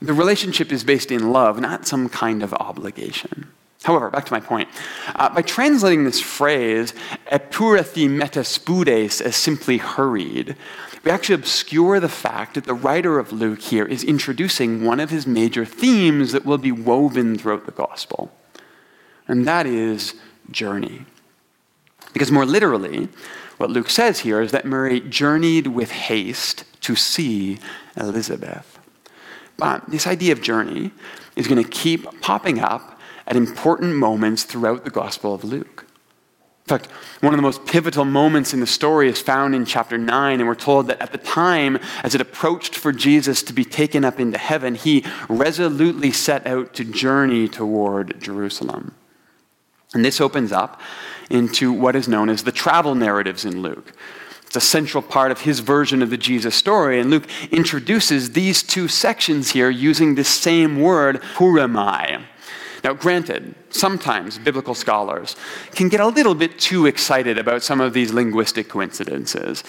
The 0.00 0.12
relationship 0.12 0.72
is 0.72 0.84
based 0.84 1.10
in 1.10 1.32
love, 1.32 1.58
not 1.60 1.86
some 1.86 2.08
kind 2.08 2.42
of 2.42 2.52
obligation. 2.54 3.48
However, 3.82 4.10
back 4.10 4.26
to 4.26 4.32
my 4.32 4.40
point. 4.40 4.68
Uh, 5.14 5.28
by 5.28 5.42
translating 5.42 6.04
this 6.04 6.20
phrase, 6.20 6.92
epurathi 7.30 8.08
metaspudes, 8.08 9.20
as 9.20 9.36
simply 9.36 9.78
hurried, 9.78 10.56
we 11.04 11.10
actually 11.12 11.36
obscure 11.36 12.00
the 12.00 12.08
fact 12.08 12.54
that 12.54 12.64
the 12.64 12.74
writer 12.74 13.20
of 13.20 13.32
Luke 13.32 13.60
here 13.60 13.86
is 13.86 14.02
introducing 14.02 14.84
one 14.84 14.98
of 14.98 15.10
his 15.10 15.24
major 15.24 15.64
themes 15.64 16.32
that 16.32 16.44
will 16.44 16.58
be 16.58 16.72
woven 16.72 17.38
throughout 17.38 17.64
the 17.64 17.72
gospel, 17.72 18.32
and 19.28 19.46
that 19.46 19.66
is 19.66 20.14
journey. 20.50 21.06
Because 22.12 22.32
more 22.32 22.44
literally, 22.44 23.08
what 23.58 23.70
Luke 23.70 23.88
says 23.88 24.20
here 24.20 24.40
is 24.40 24.50
that 24.50 24.64
Mary 24.64 25.00
journeyed 25.00 25.68
with 25.68 25.92
haste 25.92 26.64
to 26.80 26.96
see 26.96 27.58
Elizabeth. 27.96 28.75
But 29.56 29.88
this 29.88 30.06
idea 30.06 30.32
of 30.32 30.42
journey 30.42 30.92
is 31.34 31.48
going 31.48 31.62
to 31.62 31.68
keep 31.68 32.20
popping 32.20 32.60
up 32.60 32.98
at 33.26 33.36
important 33.36 33.96
moments 33.96 34.44
throughout 34.44 34.84
the 34.84 34.90
Gospel 34.90 35.34
of 35.34 35.44
Luke. 35.44 35.86
In 36.66 36.78
fact, 36.78 36.90
one 37.20 37.32
of 37.32 37.38
the 37.38 37.42
most 37.42 37.64
pivotal 37.64 38.04
moments 38.04 38.52
in 38.52 38.58
the 38.58 38.66
story 38.66 39.08
is 39.08 39.20
found 39.20 39.54
in 39.54 39.64
chapter 39.64 39.96
9, 39.96 40.40
and 40.40 40.48
we're 40.48 40.56
told 40.56 40.88
that 40.88 41.00
at 41.00 41.12
the 41.12 41.18
time, 41.18 41.78
as 42.02 42.14
it 42.16 42.20
approached 42.20 42.74
for 42.74 42.92
Jesus 42.92 43.42
to 43.44 43.52
be 43.52 43.64
taken 43.64 44.04
up 44.04 44.18
into 44.18 44.36
heaven, 44.36 44.74
he 44.74 45.04
resolutely 45.28 46.10
set 46.10 46.44
out 46.44 46.74
to 46.74 46.84
journey 46.84 47.48
toward 47.48 48.20
Jerusalem. 48.20 48.96
And 49.94 50.04
this 50.04 50.20
opens 50.20 50.50
up 50.50 50.80
into 51.30 51.72
what 51.72 51.94
is 51.94 52.08
known 52.08 52.28
as 52.28 52.42
the 52.42 52.50
travel 52.50 52.96
narratives 52.96 53.44
in 53.44 53.62
Luke. 53.62 53.92
It's 54.56 54.64
a 54.64 54.68
central 54.68 55.02
part 55.02 55.30
of 55.30 55.42
his 55.42 55.60
version 55.60 56.02
of 56.02 56.10
the 56.10 56.16
Jesus 56.16 56.54
story, 56.54 56.98
and 56.98 57.10
Luke 57.10 57.28
introduces 57.50 58.32
these 58.32 58.62
two 58.62 58.88
sections 58.88 59.50
here 59.50 59.68
using 59.68 60.14
this 60.14 60.28
same 60.28 60.80
word, 60.80 61.20
purimai 61.34 62.24
now, 62.86 62.92
granted, 62.92 63.56
sometimes 63.70 64.38
biblical 64.38 64.72
scholars 64.72 65.34
can 65.74 65.88
get 65.88 65.98
a 65.98 66.06
little 66.06 66.36
bit 66.36 66.56
too 66.56 66.86
excited 66.86 67.36
about 67.36 67.64
some 67.64 67.80
of 67.80 67.92
these 67.92 68.12
linguistic 68.12 68.68
coincidences. 68.68 69.64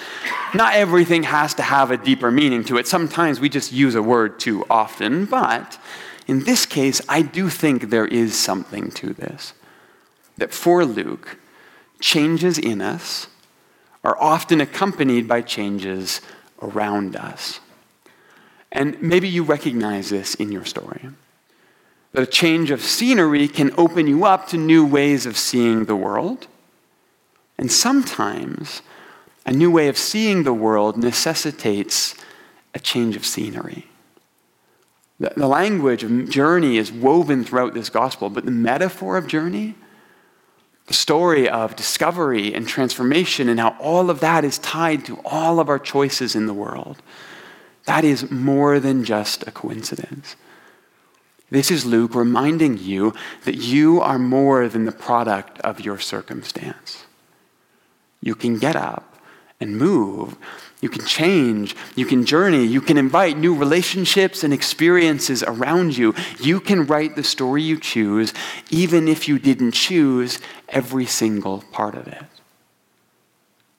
Not 0.54 0.76
everything 0.76 1.24
has 1.24 1.56
to 1.56 1.64
have 1.64 1.90
a 1.90 1.98
deeper 1.98 2.30
meaning 2.30 2.64
to 2.66 2.78
it. 2.78 2.86
Sometimes 2.86 3.40
we 3.40 3.50
just 3.50 3.74
use 3.74 3.96
a 3.96 4.04
word 4.04 4.40
too 4.40 4.66
often, 4.70 5.26
but 5.26 5.80
in 6.28 6.44
this 6.44 6.68
case, 6.68 7.02
I 7.10 7.24
do 7.24 7.50
think 7.50 7.90
there 7.90 8.06
is 8.06 8.38
something 8.38 8.92
to 8.92 9.14
this. 9.14 9.54
That 10.38 10.54
for 10.54 10.86
Luke, 10.86 11.40
changes 12.00 12.60
in 12.60 12.82
us 12.82 13.26
are 14.08 14.18
often 14.22 14.62
accompanied 14.62 15.28
by 15.28 15.42
changes 15.42 16.22
around 16.62 17.18
us. 17.18 17.60
And 18.72 19.00
maybe 19.02 19.28
you 19.28 19.44
recognize 19.44 20.10
this 20.10 20.34
in 20.36 20.50
your 20.50 20.64
story 20.64 21.10
that 22.14 22.24
a 22.24 22.26
change 22.26 22.72
of 22.72 22.82
scenery 22.82 23.50
can 23.50 23.70
open 23.78 24.08
you 24.08 24.24
up 24.24 24.48
to 24.48 24.58
new 24.58 24.86
ways 24.86 25.26
of 25.26 25.38
seeing 25.38 25.86
the 25.86 25.96
world. 25.96 26.48
And 27.58 27.70
sometimes 27.70 28.82
a 29.46 29.52
new 29.52 29.70
way 29.70 29.90
of 29.90 29.98
seeing 29.98 30.44
the 30.44 30.54
world 30.54 30.96
necessitates 30.96 32.16
a 32.74 32.80
change 32.80 33.18
of 33.18 33.26
scenery. 33.26 33.88
The, 35.20 35.48
language 35.48 36.04
of 36.04 36.30
journey 36.30 36.78
is 36.78 36.94
woven 36.94 37.44
throughout 37.44 37.74
this 37.74 37.90
gospel, 37.90 38.30
but 38.30 38.46
the 38.46 38.52
metaphor 38.52 39.18
of 39.18 39.28
journey, 39.28 39.76
story 40.94 41.50
of 41.50 41.76
discovery 41.76 42.54
and 42.54 42.68
transformation, 42.68 43.50
and 43.50 43.60
how 43.60 43.76
all 43.80 44.10
of 44.10 44.20
that 44.22 44.46
is 44.46 44.58
tied 44.60 45.06
to 45.06 45.20
all 45.26 45.60
of 45.60 45.70
our 45.70 45.80
choices 45.80 46.36
in 46.36 46.46
the 46.46 46.54
world, 46.54 47.02
that 47.86 48.04
is 48.04 48.30
more 48.32 48.80
than 48.80 49.04
just 49.04 49.48
a 49.48 49.52
coincidence. 49.52 50.36
This 51.50 51.72
is 51.72 51.86
Luke 51.86 52.16
reminding 52.16 52.78
you 52.78 53.14
that 53.46 53.56
you 53.56 54.02
are 54.02 54.20
more 54.20 54.68
than 54.68 54.86
the 54.86 54.92
product 54.92 55.60
of 55.60 55.80
your 55.80 55.98
circumstance. 55.98 57.06
You 58.22 58.36
can 58.36 58.58
get 58.58 58.76
up 58.76 59.17
and 59.60 59.78
move. 59.78 60.38
You 60.82 60.90
can 60.90 61.06
change. 61.06 61.76
You 61.96 62.06
can 62.06 62.26
journey. 62.26 62.66
You 62.66 62.82
can 62.82 62.98
invite 62.98 63.38
new 63.38 63.56
relationships 63.56 64.44
and 64.44 64.54
experiences 64.54 65.44
around 65.44 65.98
you. 65.98 66.14
You 66.40 66.60
can 66.60 66.86
write 66.86 67.16
the 67.16 67.24
story 67.24 67.64
you 67.64 67.80
choose, 67.80 68.34
even 68.70 69.08
if 69.08 69.28
you 69.28 69.40
didn't 69.40 69.72
choose 69.72 70.40
every 70.70 71.06
single 71.06 71.64
part 71.72 71.96
of 71.96 72.08
it. 72.08 72.24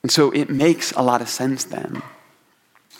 And 0.02 0.10
so 0.10 0.30
it 0.30 0.50
makes 0.50 0.92
a 0.92 1.02
lot 1.02 1.20
of 1.20 1.28
sense 1.28 1.64
then 1.64 2.02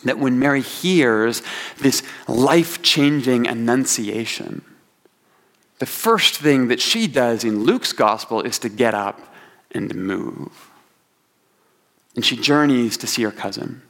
that 0.05 0.17
when 0.17 0.39
Mary 0.39 0.61
hears 0.61 1.41
this 1.79 2.03
life 2.27 2.81
changing 2.81 3.47
annunciation, 3.47 4.63
the 5.79 5.85
first 5.85 6.37
thing 6.37 6.69
that 6.69 6.79
she 6.79 7.07
does 7.07 7.43
in 7.43 7.63
Luke's 7.63 7.91
gospel 7.91 8.41
is 8.41 8.59
to 8.59 8.69
get 8.69 8.93
up 8.93 9.33
and 9.71 9.93
move. 9.95 10.68
And 12.19 12.25
she 12.25 12.35
journeys 12.35 12.97
to 12.97 13.07
see 13.07 13.23
her 13.23 13.31
cousin. 13.31 13.81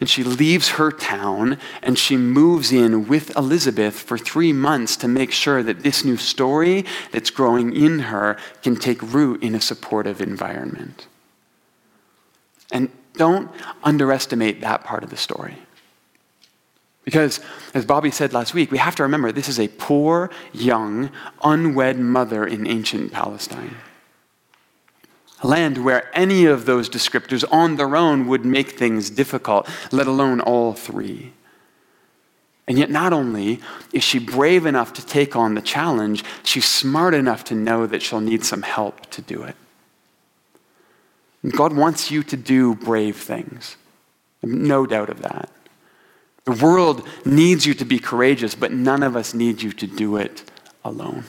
And 0.00 0.08
she 0.08 0.24
leaves 0.24 0.70
her 0.70 0.90
town 0.90 1.58
and 1.82 1.98
she 1.98 2.16
moves 2.16 2.72
in 2.72 3.08
with 3.08 3.36
Elizabeth 3.36 3.94
for 3.94 4.16
three 4.16 4.54
months 4.54 4.96
to 4.96 5.06
make 5.06 5.32
sure 5.32 5.62
that 5.62 5.82
this 5.82 6.02
new 6.02 6.16
story 6.16 6.86
that's 7.10 7.28
growing 7.28 7.76
in 7.76 7.98
her 7.98 8.38
can 8.62 8.74
take 8.74 9.02
root 9.02 9.42
in 9.42 9.54
a 9.54 9.60
supportive 9.60 10.22
environment. 10.22 11.06
And 12.70 12.90
don't 13.18 13.50
underestimate 13.84 14.62
that 14.62 14.82
part 14.82 15.04
of 15.04 15.10
the 15.10 15.18
story. 15.18 15.58
Because, 17.04 17.38
as 17.74 17.84
Bobby 17.84 18.10
said 18.10 18.32
last 18.32 18.54
week, 18.54 18.70
we 18.70 18.78
have 18.78 18.96
to 18.96 19.02
remember 19.02 19.30
this 19.30 19.50
is 19.50 19.60
a 19.60 19.68
poor, 19.68 20.30
young, 20.54 21.10
unwed 21.44 21.98
mother 21.98 22.46
in 22.46 22.66
ancient 22.66 23.12
Palestine. 23.12 23.76
A 25.42 25.46
land 25.46 25.84
where 25.84 26.10
any 26.16 26.46
of 26.46 26.66
those 26.66 26.88
descriptors 26.88 27.44
on 27.52 27.76
their 27.76 27.96
own 27.96 28.28
would 28.28 28.44
make 28.44 28.72
things 28.72 29.10
difficult, 29.10 29.68
let 29.90 30.06
alone 30.06 30.40
all 30.40 30.72
three. 30.72 31.32
And 32.68 32.78
yet, 32.78 32.90
not 32.90 33.12
only 33.12 33.60
is 33.92 34.04
she 34.04 34.20
brave 34.20 34.66
enough 34.66 34.92
to 34.94 35.04
take 35.04 35.34
on 35.34 35.54
the 35.54 35.60
challenge, 35.60 36.24
she's 36.44 36.64
smart 36.64 37.12
enough 37.12 37.42
to 37.44 37.54
know 37.56 37.86
that 37.86 38.02
she'll 38.02 38.20
need 38.20 38.44
some 38.44 38.62
help 38.62 39.10
to 39.10 39.20
do 39.20 39.42
it. 39.42 39.56
God 41.50 41.72
wants 41.72 42.10
you 42.10 42.22
to 42.22 42.36
do 42.36 42.76
brave 42.76 43.16
things. 43.16 43.76
No 44.44 44.86
doubt 44.86 45.10
of 45.10 45.22
that. 45.22 45.50
The 46.44 46.52
world 46.52 47.06
needs 47.24 47.66
you 47.66 47.74
to 47.74 47.84
be 47.84 47.98
courageous, 47.98 48.54
but 48.54 48.72
none 48.72 49.02
of 49.02 49.16
us 49.16 49.34
need 49.34 49.60
you 49.60 49.72
to 49.72 49.86
do 49.86 50.16
it 50.16 50.50
alone. 50.84 51.24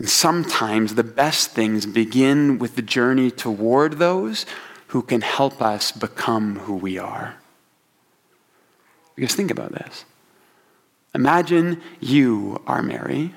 And 0.00 0.08
sometimes 0.08 0.94
the 0.94 1.04
best 1.04 1.50
things 1.50 1.84
begin 1.84 2.58
with 2.58 2.74
the 2.74 2.80
journey 2.80 3.30
toward 3.30 3.98
those 3.98 4.46
who 4.86 5.02
can 5.02 5.20
help 5.20 5.60
us 5.60 5.92
become 5.92 6.60
who 6.60 6.74
we 6.74 6.96
are. 6.96 7.36
Because 9.14 9.34
think 9.34 9.50
about 9.50 9.72
this. 9.72 10.06
Imagine 11.14 11.82
you 12.00 12.62
are 12.66 12.80
Mary, 12.80 13.34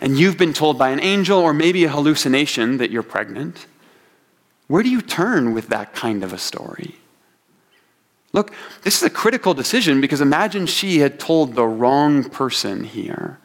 and 0.00 0.16
you've 0.16 0.38
been 0.38 0.52
told 0.52 0.78
by 0.78 0.90
an 0.90 1.00
angel 1.00 1.40
or 1.40 1.52
maybe 1.52 1.82
a 1.82 1.88
hallucination 1.88 2.76
that 2.76 2.92
you're 2.92 3.02
pregnant. 3.02 3.66
Where 4.68 4.84
do 4.84 4.90
you 4.90 5.02
turn 5.02 5.54
with 5.54 5.70
that 5.70 5.92
kind 5.92 6.22
of 6.22 6.32
a 6.32 6.38
story? 6.38 6.94
Look, 8.32 8.54
this 8.82 8.96
is 8.96 9.02
a 9.02 9.10
critical 9.10 9.54
decision 9.54 10.00
because 10.00 10.20
imagine 10.20 10.66
she 10.66 11.00
had 11.00 11.18
told 11.18 11.56
the 11.56 11.66
wrong 11.66 12.30
person 12.30 12.84
here. 12.84 13.40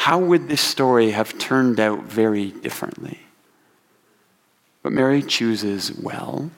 How 0.00 0.18
would 0.18 0.48
this 0.48 0.62
story 0.62 1.10
have 1.10 1.36
turned 1.36 1.78
out 1.78 2.04
very 2.04 2.52
differently? 2.52 3.20
But 4.82 4.92
Mary 4.92 5.22
chooses 5.22 5.92
well. 5.92 6.50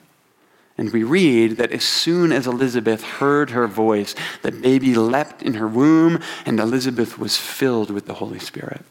And 0.77 0.93
we 0.93 1.03
read 1.03 1.57
that 1.57 1.73
as 1.73 1.83
soon 1.83 2.31
as 2.31 2.47
Elizabeth 2.47 3.03
heard 3.03 3.49
her 3.49 3.67
voice, 3.67 4.15
the 4.43 4.51
baby 4.53 4.95
leapt 4.95 5.43
in 5.43 5.55
her 5.55 5.67
womb, 5.67 6.21
and 6.45 6.57
Elizabeth 6.57 7.19
was 7.19 7.35
filled 7.35 7.91
with 7.91 8.05
the 8.05 8.13
Holy 8.13 8.39
Spirit. 8.39 8.85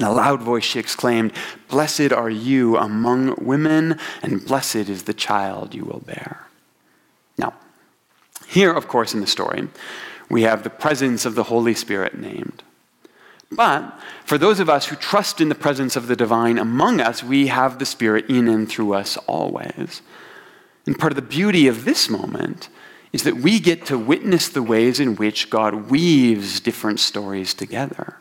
In 0.00 0.06
a 0.06 0.12
loud 0.12 0.40
voice, 0.40 0.64
she 0.64 0.78
exclaimed, 0.78 1.30
Blessed 1.68 2.12
are 2.12 2.30
you 2.30 2.78
among 2.78 3.36
women, 3.44 3.98
and 4.22 4.42
blessed 4.42 4.88
is 4.88 5.02
the 5.02 5.12
child 5.12 5.74
you 5.74 5.84
will 5.84 6.00
bear. 6.00 6.46
Now, 7.36 7.52
here, 8.46 8.72
of 8.72 8.88
course, 8.88 9.12
in 9.12 9.20
the 9.20 9.26
story, 9.26 9.68
we 10.30 10.44
have 10.44 10.62
the 10.62 10.70
presence 10.70 11.26
of 11.26 11.34
the 11.34 11.44
Holy 11.44 11.74
Spirit 11.74 12.18
named. 12.18 12.62
But 13.54 13.98
for 14.24 14.38
those 14.38 14.60
of 14.60 14.68
us 14.68 14.86
who 14.86 14.96
trust 14.96 15.40
in 15.40 15.48
the 15.48 15.54
presence 15.54 15.96
of 15.96 16.06
the 16.06 16.16
divine 16.16 16.58
among 16.58 17.00
us, 17.00 17.22
we 17.22 17.48
have 17.48 17.78
the 17.78 17.86
Spirit 17.86 18.28
in 18.28 18.48
and 18.48 18.68
through 18.68 18.94
us 18.94 19.16
always. 19.26 20.02
And 20.86 20.98
part 20.98 21.12
of 21.12 21.16
the 21.16 21.22
beauty 21.22 21.66
of 21.66 21.84
this 21.84 22.08
moment 22.08 22.68
is 23.12 23.22
that 23.22 23.36
we 23.36 23.60
get 23.60 23.86
to 23.86 23.98
witness 23.98 24.48
the 24.48 24.62
ways 24.62 24.98
in 24.98 25.16
which 25.16 25.48
God 25.48 25.90
weaves 25.90 26.60
different 26.60 27.00
stories 27.00 27.54
together. 27.54 28.18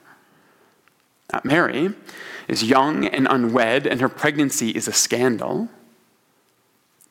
Now, 1.31 1.41
Mary 1.43 1.93
is 2.47 2.63
young 2.63 3.07
and 3.07 3.27
unwed, 3.29 3.87
and 3.87 4.01
her 4.01 4.09
pregnancy 4.09 4.69
is 4.69 4.87
a 4.87 4.93
scandal. 4.93 5.69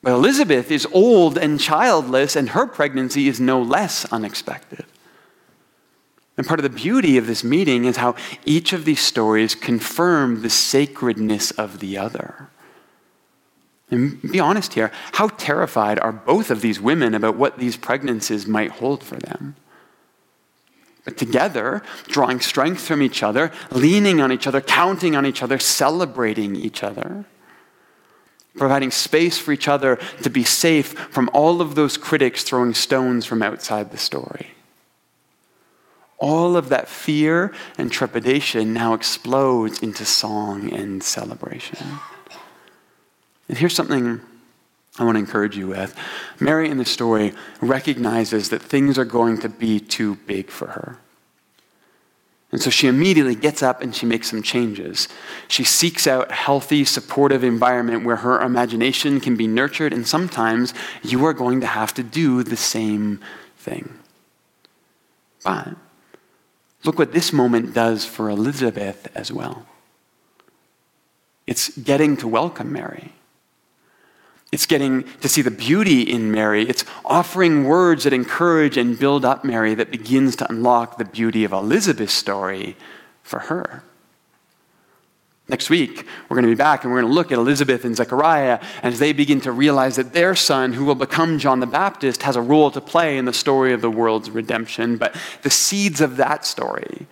But 0.03 0.13
Elizabeth 0.13 0.71
is 0.71 0.87
old 0.93 1.37
and 1.37 1.59
childless, 1.59 2.37
and 2.37 2.51
her 2.51 2.67
pregnancy 2.67 3.27
is 3.27 3.41
no 3.41 3.61
less 3.61 4.05
unexpected. 4.13 4.85
And 6.37 6.47
part 6.47 6.61
of 6.61 6.65
the 6.65 6.71
beauty 6.71 7.19
of 7.19 7.27
this 7.27 7.45
meeting 7.45 7.85
is 7.85 7.97
how 7.99 8.15
each 8.45 8.73
of 8.73 8.85
these 8.85 9.01
stories 9.01 9.55
confirm 9.55 10.43
the 10.43 10.51
sacredness 10.51 11.51
of 11.53 11.81
the 11.81 11.99
other. 11.99 12.49
And 13.91 14.23
be 14.23 14.41
honest 14.41 14.73
here, 14.73 14.91
how 15.13 15.29
terrified 15.29 15.99
are 16.01 16.13
both 16.13 16.51
of 16.51 16.63
these 16.63 16.81
women 16.81 17.15
about 17.15 17.37
what 17.37 17.59
these 17.59 17.77
pregnancies 17.77 18.47
might 18.47 18.71
hold 18.71 19.05
for 19.05 19.17
them? 19.17 19.55
But 21.05 21.19
together, 21.19 21.83
drawing 22.07 22.41
strength 22.41 22.81
from 22.81 23.03
each 23.03 23.23
other, 23.23 23.53
leaning 23.71 24.21
on 24.23 24.33
each 24.33 24.47
other, 24.47 24.63
counting 24.63 25.15
on 25.15 25.27
each 25.27 25.43
other, 25.43 25.59
celebrating 25.59 26.57
each 26.57 26.83
other, 26.83 27.27
providing 28.57 28.91
space 28.91 29.37
for 29.37 29.53
each 29.53 29.69
other 29.69 29.99
to 30.23 30.31
be 30.31 30.45
safe 30.45 30.93
from 31.11 31.29
all 31.35 31.61
of 31.61 31.75
those 31.75 31.99
critics 31.99 32.45
throwing 32.45 32.73
stones 32.73 33.27
from 33.27 33.43
outside 33.43 33.91
the 33.91 33.99
story. 33.99 34.53
All 36.23 36.57
of 36.57 36.69
that 36.69 36.89
fear 36.89 37.53
and 37.77 37.91
trepidation 37.91 38.73
now 38.73 38.95
explodes 38.95 39.83
into 39.83 40.05
song 40.05 40.73
and 40.73 41.03
celebration. 41.03 41.85
And 43.49 43.59
here's 43.59 43.75
something 43.75 44.21
I 45.01 45.05
want 45.05 45.17
to 45.17 45.19
encourage 45.19 45.57
you 45.57 45.67
with. 45.67 45.97
Mary 46.39 46.71
in 46.71 46.79
the 46.79 46.85
story 46.85 47.35
recognizes 47.61 48.51
that 48.51 48.63
things 48.63 48.99
are 48.99 49.05
going 49.05 49.39
to 49.39 49.49
be 49.49 49.81
too 49.81 50.15
big 50.15 50.49
for 50.49 50.69
her. 50.69 50.99
And 52.53 52.61
so 52.61 52.71
she 52.71 52.87
immediately 52.87 53.35
gets 53.35 53.61
up 53.61 53.83
and 53.83 53.93
she 53.93 54.07
makes 54.07 54.31
some 54.31 54.45
changes. 54.45 55.09
She 55.49 55.65
seeks 55.65 56.07
out 56.07 56.31
a 56.31 56.35
healthy, 56.35 56.85
supportive 56.85 57.43
environment 57.43 58.05
where 58.05 58.17
her 58.17 58.41
imagination 58.41 59.19
can 59.19 59.35
be 59.35 59.49
nurtured, 59.49 59.93
and 59.93 60.07
sometimes 60.07 60.73
you 61.03 61.25
are 61.25 61.33
going 61.33 61.61
to 61.63 61.67
have 61.67 61.93
to 61.95 62.05
do 62.05 62.45
the 62.45 62.57
same 62.57 63.19
thing. 63.57 63.99
But 65.43 65.75
look 66.85 66.99
what 66.99 67.13
this 67.13 67.33
moment 67.33 67.75
does 67.75 68.05
for 68.05 68.29
Elizabeth 68.29 69.09
as 69.15 69.33
well. 69.33 69.67
It's 71.47 71.77
getting 71.77 72.17
to 72.19 72.29
welcome 72.29 72.73
Mary. 72.73 73.13
It's 74.53 74.67
getting 74.67 75.05
to 75.21 75.29
see 75.29 75.41
the 75.41 75.51
beauty 75.51 76.03
in 76.03 76.31
Mary. 76.31 76.69
It's 76.69 76.85
offering 77.05 77.65
words 77.65 78.05
that 78.05 78.13
encourage 78.13 78.77
and 78.77 78.99
build 78.99 79.25
up 79.25 79.45
Mary 79.45 79.75
that 79.75 79.91
begins 79.91 80.37
to 80.37 80.51
unlock 80.51 80.99
the 80.99 81.07
beauty 81.07 81.43
of 81.45 81.53
Elizabeth's 81.53 82.13
story 82.13 82.77
for 83.23 83.41
her. 83.41 83.83
Next 85.53 85.69
week, 85.69 86.07
we're 86.31 86.35
going 86.35 86.47
to 86.47 86.51
be 86.51 86.55
back 86.55 86.83
and 86.83 86.91
we're 86.91 87.03
going 87.03 87.11
to 87.11 87.15
look 87.15 87.31
at 87.31 87.37
Elizabeth 87.37 87.85
and 87.85 87.95
Zechariah 87.95 88.59
as 88.83 88.99
they 88.99 89.13
begin 89.13 89.39
to 89.43 89.53
realize 89.53 89.97
that 89.97 90.15
their 90.15 90.35
son, 90.35 90.73
who 90.73 90.87
will 90.87 90.95
become 90.95 91.39
John 91.39 91.61
the 91.61 91.67
Baptist, 91.67 92.23
has 92.23 92.37
a 92.37 92.41
role 92.41 92.71
to 92.71 92.81
play 92.81 93.19
in 93.19 93.27
the 93.27 93.35
story 93.35 93.75
of 93.75 93.83
the 93.83 93.91
world's 93.91 94.31
redemption. 94.31 94.97
But 94.97 95.15
the 95.43 95.51
seeds 95.51 96.01
of 96.01 96.17
that 96.17 96.47
story 96.47 97.07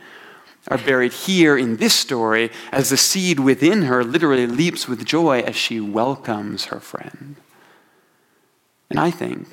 are 0.68 0.78
buried 0.78 1.12
here 1.12 1.59
in 1.59 1.76
this 1.76 1.92
story 1.92 2.50
as 2.73 2.88
the 2.88 2.97
seed 2.97 3.40
within 3.40 3.82
her 3.82 4.02
literally 4.02 4.47
leaps 4.47 4.88
with 4.88 5.04
joy 5.04 5.40
as 5.40 5.54
she 5.54 5.78
welcomes 5.78 6.64
her 6.66 6.80
friend. 6.80 7.37
And 8.88 8.99
I 8.99 9.11
think 9.11 9.49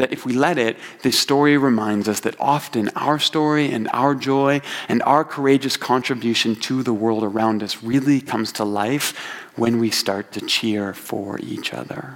that 0.00 0.12
if 0.12 0.24
we 0.24 0.32
let 0.32 0.56
it, 0.56 0.78
this 1.02 1.18
story 1.18 1.58
reminds 1.58 2.08
us 2.08 2.20
that 2.20 2.34
often 2.40 2.88
our 2.96 3.18
story 3.18 3.70
and 3.70 3.86
our 3.92 4.14
joy 4.14 4.62
and 4.88 5.02
our 5.02 5.24
courageous 5.24 5.76
contribution 5.76 6.56
to 6.56 6.82
the 6.82 6.94
world 6.94 7.22
around 7.22 7.62
us 7.62 7.82
really 7.82 8.20
comes 8.20 8.50
to 8.52 8.64
life 8.64 9.14
when 9.56 9.78
we 9.78 9.90
start 9.90 10.32
to 10.32 10.40
cheer 10.40 10.94
for 10.94 11.38
each 11.40 11.74
other. 11.74 12.14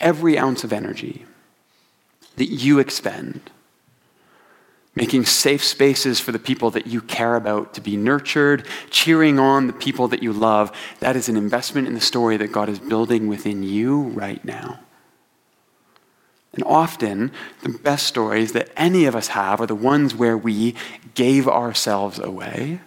Every 0.00 0.36
ounce 0.36 0.64
of 0.64 0.72
energy 0.72 1.24
that 2.34 2.46
you 2.46 2.80
expend 2.80 3.50
making 4.96 5.24
safe 5.24 5.64
spaces 5.64 6.18
for 6.18 6.32
the 6.32 6.38
people 6.38 6.72
that 6.72 6.88
you 6.88 7.00
care 7.00 7.36
about 7.36 7.74
to 7.74 7.80
be 7.80 7.96
nurtured, 7.96 8.66
cheering 8.90 9.38
on 9.38 9.68
the 9.68 9.72
people 9.72 10.08
that 10.08 10.20
you 10.20 10.32
love, 10.32 10.72
that 10.98 11.14
is 11.14 11.28
an 11.28 11.36
investment 11.36 11.86
in 11.86 11.94
the 11.94 12.00
story 12.00 12.36
that 12.36 12.50
God 12.50 12.68
is 12.68 12.80
building 12.80 13.28
within 13.28 13.62
you 13.62 14.02
right 14.02 14.44
now. 14.44 14.80
And 16.60 16.68
often, 16.68 17.32
the 17.62 17.70
best 17.70 18.06
stories 18.06 18.52
that 18.52 18.70
any 18.76 19.06
of 19.06 19.16
us 19.16 19.28
have 19.28 19.60
are 19.60 19.66
the 19.66 19.74
ones 19.74 20.14
where 20.14 20.36
we 20.36 20.74
gave 21.14 21.48
ourselves 21.48 22.18
away, 22.18 22.80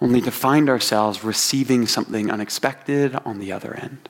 only 0.00 0.20
to 0.22 0.30
find 0.30 0.68
ourselves 0.68 1.24
receiving 1.24 1.86
something 1.86 2.30
unexpected 2.30 3.14
on 3.24 3.38
the 3.38 3.52
other 3.52 3.74
end. 3.74 4.08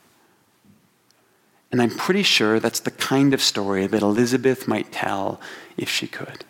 And 1.72 1.82
I'm 1.82 1.90
pretty 1.90 2.22
sure 2.22 2.60
that's 2.60 2.80
the 2.80 2.92
kind 2.92 3.34
of 3.34 3.42
story 3.42 3.86
that 3.86 4.02
Elizabeth 4.02 4.68
might 4.68 4.92
tell 4.92 5.40
if 5.76 5.90
she 5.90 6.06
could. 6.06 6.44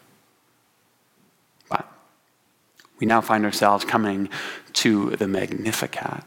But 1.68 1.90
we 2.98 3.06
now 3.06 3.20
find 3.20 3.44
ourselves 3.44 3.84
coming 3.84 4.28
to 4.74 5.16
the 5.16 5.26
Magnificat. 5.26 6.22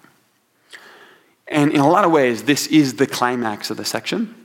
And 1.47 1.71
in 1.71 1.79
a 1.79 1.89
lot 1.89 2.03
of 2.03 2.11
ways, 2.11 2.43
this 2.43 2.67
is 2.67 2.95
the 2.95 3.07
climax 3.07 3.69
of 3.69 3.77
the 3.77 3.85
section. 3.85 4.38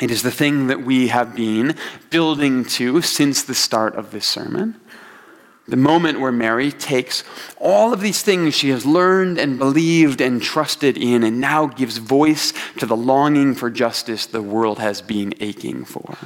It 0.00 0.10
is 0.10 0.22
the 0.22 0.30
thing 0.30 0.66
that 0.66 0.82
we 0.82 1.08
have 1.08 1.34
been 1.34 1.74
building 2.10 2.64
to 2.66 3.00
since 3.00 3.42
the 3.42 3.54
start 3.54 3.94
of 3.94 4.10
this 4.10 4.26
sermon. 4.26 4.78
The 5.68 5.76
moment 5.76 6.20
where 6.20 6.32
Mary 6.32 6.70
takes 6.70 7.24
all 7.58 7.92
of 7.92 8.00
these 8.00 8.22
things 8.22 8.54
she 8.54 8.68
has 8.68 8.86
learned 8.86 9.38
and 9.38 9.58
believed 9.58 10.20
and 10.20 10.40
trusted 10.40 10.96
in 10.96 11.24
and 11.24 11.40
now 11.40 11.66
gives 11.66 11.96
voice 11.96 12.52
to 12.78 12.86
the 12.86 12.96
longing 12.96 13.54
for 13.54 13.70
justice 13.70 14.26
the 14.26 14.42
world 14.42 14.78
has 14.78 15.02
been 15.02 15.34
aching 15.40 15.84
for. 15.84 16.16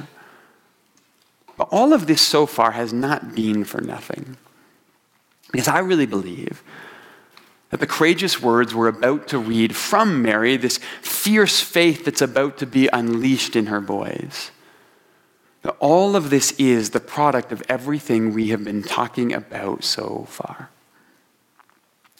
But 1.57 1.69
all 1.71 1.93
of 1.93 2.07
this 2.07 2.21
so 2.21 2.45
far 2.45 2.71
has 2.71 2.93
not 2.93 3.33
been 3.33 3.63
for 3.63 3.81
nothing. 3.81 4.37
Because 5.51 5.67
I 5.67 5.79
really 5.79 6.05
believe 6.05 6.61
that 7.71 7.79
the 7.79 7.87
courageous 7.87 8.41
words 8.41 8.75
we're 8.75 8.87
about 8.87 9.29
to 9.29 9.39
read 9.39 9.75
from 9.75 10.21
Mary, 10.21 10.57
this 10.57 10.77
fierce 11.01 11.61
faith 11.61 12.05
that's 12.05 12.21
about 12.21 12.57
to 12.57 12.65
be 12.65 12.89
unleashed 12.91 13.55
in 13.55 13.67
her 13.67 13.81
boys, 13.81 14.51
that 15.63 15.75
all 15.79 16.15
of 16.15 16.29
this 16.29 16.51
is 16.53 16.89
the 16.89 16.99
product 16.99 17.51
of 17.51 17.63
everything 17.69 18.33
we 18.33 18.49
have 18.49 18.63
been 18.63 18.83
talking 18.83 19.33
about 19.33 19.83
so 19.83 20.25
far. 20.27 20.69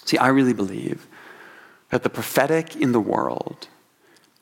See, 0.05 0.17
I 0.17 0.27
really 0.29 0.53
believe 0.53 1.05
that 1.89 2.03
the 2.03 2.09
prophetic 2.09 2.75
in 2.75 2.93
the 2.93 2.99
world 2.99 3.67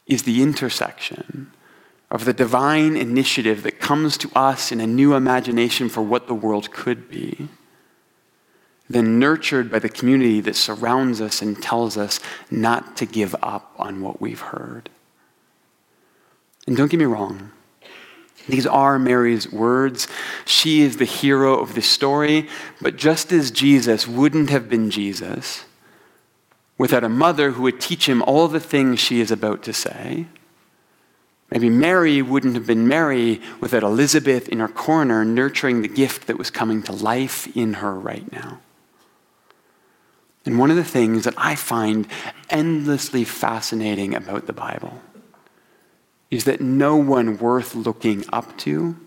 is 0.05 0.23
the 0.23 0.43
intersection 0.43 1.51
of 2.11 2.25
the 2.25 2.33
divine 2.33 2.95
initiative 2.95 3.63
that 3.63 3.79
comes 3.79 4.17
to 4.17 4.31
us 4.35 4.71
in 4.71 4.79
a 4.79 4.87
new 4.87 5.13
imagination 5.13 5.89
for 5.89 6.01
what 6.01 6.27
the 6.27 6.33
world 6.33 6.71
could 6.71 7.09
be, 7.09 7.47
then 8.89 9.19
nurtured 9.19 9.71
by 9.71 9.79
the 9.79 9.89
community 9.89 10.41
that 10.41 10.55
surrounds 10.55 11.21
us 11.21 11.41
and 11.41 11.61
tells 11.61 11.97
us 11.97 12.19
not 12.49 12.97
to 12.97 13.05
give 13.05 13.35
up 13.41 13.73
on 13.77 14.01
what 14.01 14.19
we've 14.19 14.41
heard. 14.41 14.89
And 16.65 16.75
don't 16.75 16.89
get 16.89 16.99
me 16.99 17.05
wrong, 17.05 17.51
these 18.47 18.65
are 18.65 18.97
Mary's 18.97 19.51
words. 19.51 20.07
She 20.45 20.81
is 20.81 20.97
the 20.97 21.05
hero 21.05 21.59
of 21.59 21.75
the 21.75 21.81
story, 21.81 22.47
but 22.81 22.95
just 22.95 23.31
as 23.31 23.51
Jesus 23.51 24.07
wouldn't 24.07 24.49
have 24.49 24.69
been 24.69 24.89
Jesus 24.89 25.65
without 26.77 27.03
a 27.03 27.09
mother 27.09 27.51
who 27.51 27.63
would 27.63 27.79
teach 27.79 28.09
him 28.09 28.23
all 28.23 28.47
the 28.47 28.59
things 28.59 28.99
she 28.99 29.19
is 29.19 29.29
about 29.29 29.61
to 29.63 29.73
say, 29.73 30.25
Maybe 31.51 31.69
Mary 31.69 32.21
wouldn't 32.21 32.53
have 32.53 32.67
been 32.67 32.87
Mary 32.87 33.41
without 33.59 33.81
Elizabeth 33.81 34.47
in 34.49 34.59
her 34.59 34.67
corner 34.67 35.25
nurturing 35.25 35.81
the 35.81 35.87
gift 35.87 36.27
that 36.27 36.37
was 36.37 36.51
coming 36.51 36.83
to 36.83 36.91
life 36.91 37.55
in 37.57 37.73
her 37.75 37.99
right 37.99 38.31
now. 38.31 38.59
And 40.49 40.57
one 40.57 40.71
of 40.71 40.77
the 40.77 40.83
things 40.83 41.25
that 41.25 41.35
I 41.37 41.53
find 41.53 42.07
endlessly 42.49 43.23
fascinating 43.23 44.15
about 44.15 44.47
the 44.47 44.51
Bible 44.51 44.99
is 46.31 46.45
that 46.45 46.59
no 46.59 46.95
one 46.95 47.37
worth 47.37 47.75
looking 47.75 48.25
up 48.33 48.57
to 48.65 48.97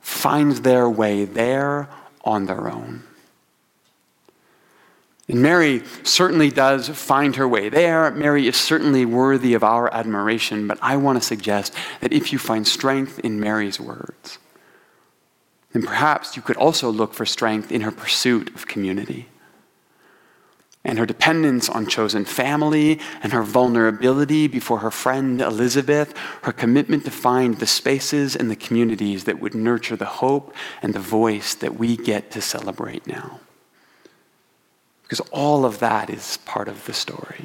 finds 0.00 0.62
their 0.62 0.88
way 0.88 1.26
there 1.26 1.90
on 2.24 2.46
their 2.46 2.70
own. 2.72 3.02
And 5.28 5.42
Mary 5.42 5.82
certainly 6.02 6.48
does 6.48 6.88
find 6.88 7.36
her 7.36 7.46
way 7.46 7.68
there. 7.68 8.10
Mary 8.12 8.48
is 8.48 8.56
certainly 8.56 9.04
worthy 9.04 9.52
of 9.52 9.62
our 9.62 9.92
admiration, 9.92 10.66
but 10.66 10.78
I 10.80 10.96
want 10.96 11.20
to 11.20 11.22
suggest 11.22 11.74
that 12.00 12.14
if 12.14 12.32
you 12.32 12.38
find 12.38 12.66
strength 12.66 13.18
in 13.18 13.38
Mary's 13.38 13.78
words, 13.78 14.38
then 15.74 15.82
perhaps 15.82 16.36
you 16.36 16.42
could 16.42 16.56
also 16.56 16.88
look 16.88 17.12
for 17.12 17.26
strength 17.26 17.70
in 17.70 17.82
her 17.82 17.90
pursuit 17.92 18.48
of 18.54 18.66
community. 18.66 19.28
And 20.88 20.98
her 20.98 21.04
dependence 21.04 21.68
on 21.68 21.86
chosen 21.86 22.24
family 22.24 22.98
and 23.22 23.30
her 23.30 23.42
vulnerability 23.42 24.46
before 24.46 24.78
her 24.78 24.90
friend 24.90 25.42
Elizabeth, 25.42 26.16
her 26.44 26.52
commitment 26.52 27.04
to 27.04 27.10
find 27.10 27.58
the 27.58 27.66
spaces 27.66 28.34
and 28.34 28.50
the 28.50 28.56
communities 28.56 29.24
that 29.24 29.38
would 29.38 29.54
nurture 29.54 29.96
the 29.96 30.06
hope 30.06 30.54
and 30.80 30.94
the 30.94 30.98
voice 30.98 31.54
that 31.54 31.78
we 31.78 31.94
get 31.94 32.30
to 32.30 32.40
celebrate 32.40 33.06
now. 33.06 33.38
Because 35.02 35.20
all 35.30 35.66
of 35.66 35.78
that 35.80 36.08
is 36.08 36.38
part 36.46 36.68
of 36.68 36.86
the 36.86 36.94
story. 36.94 37.44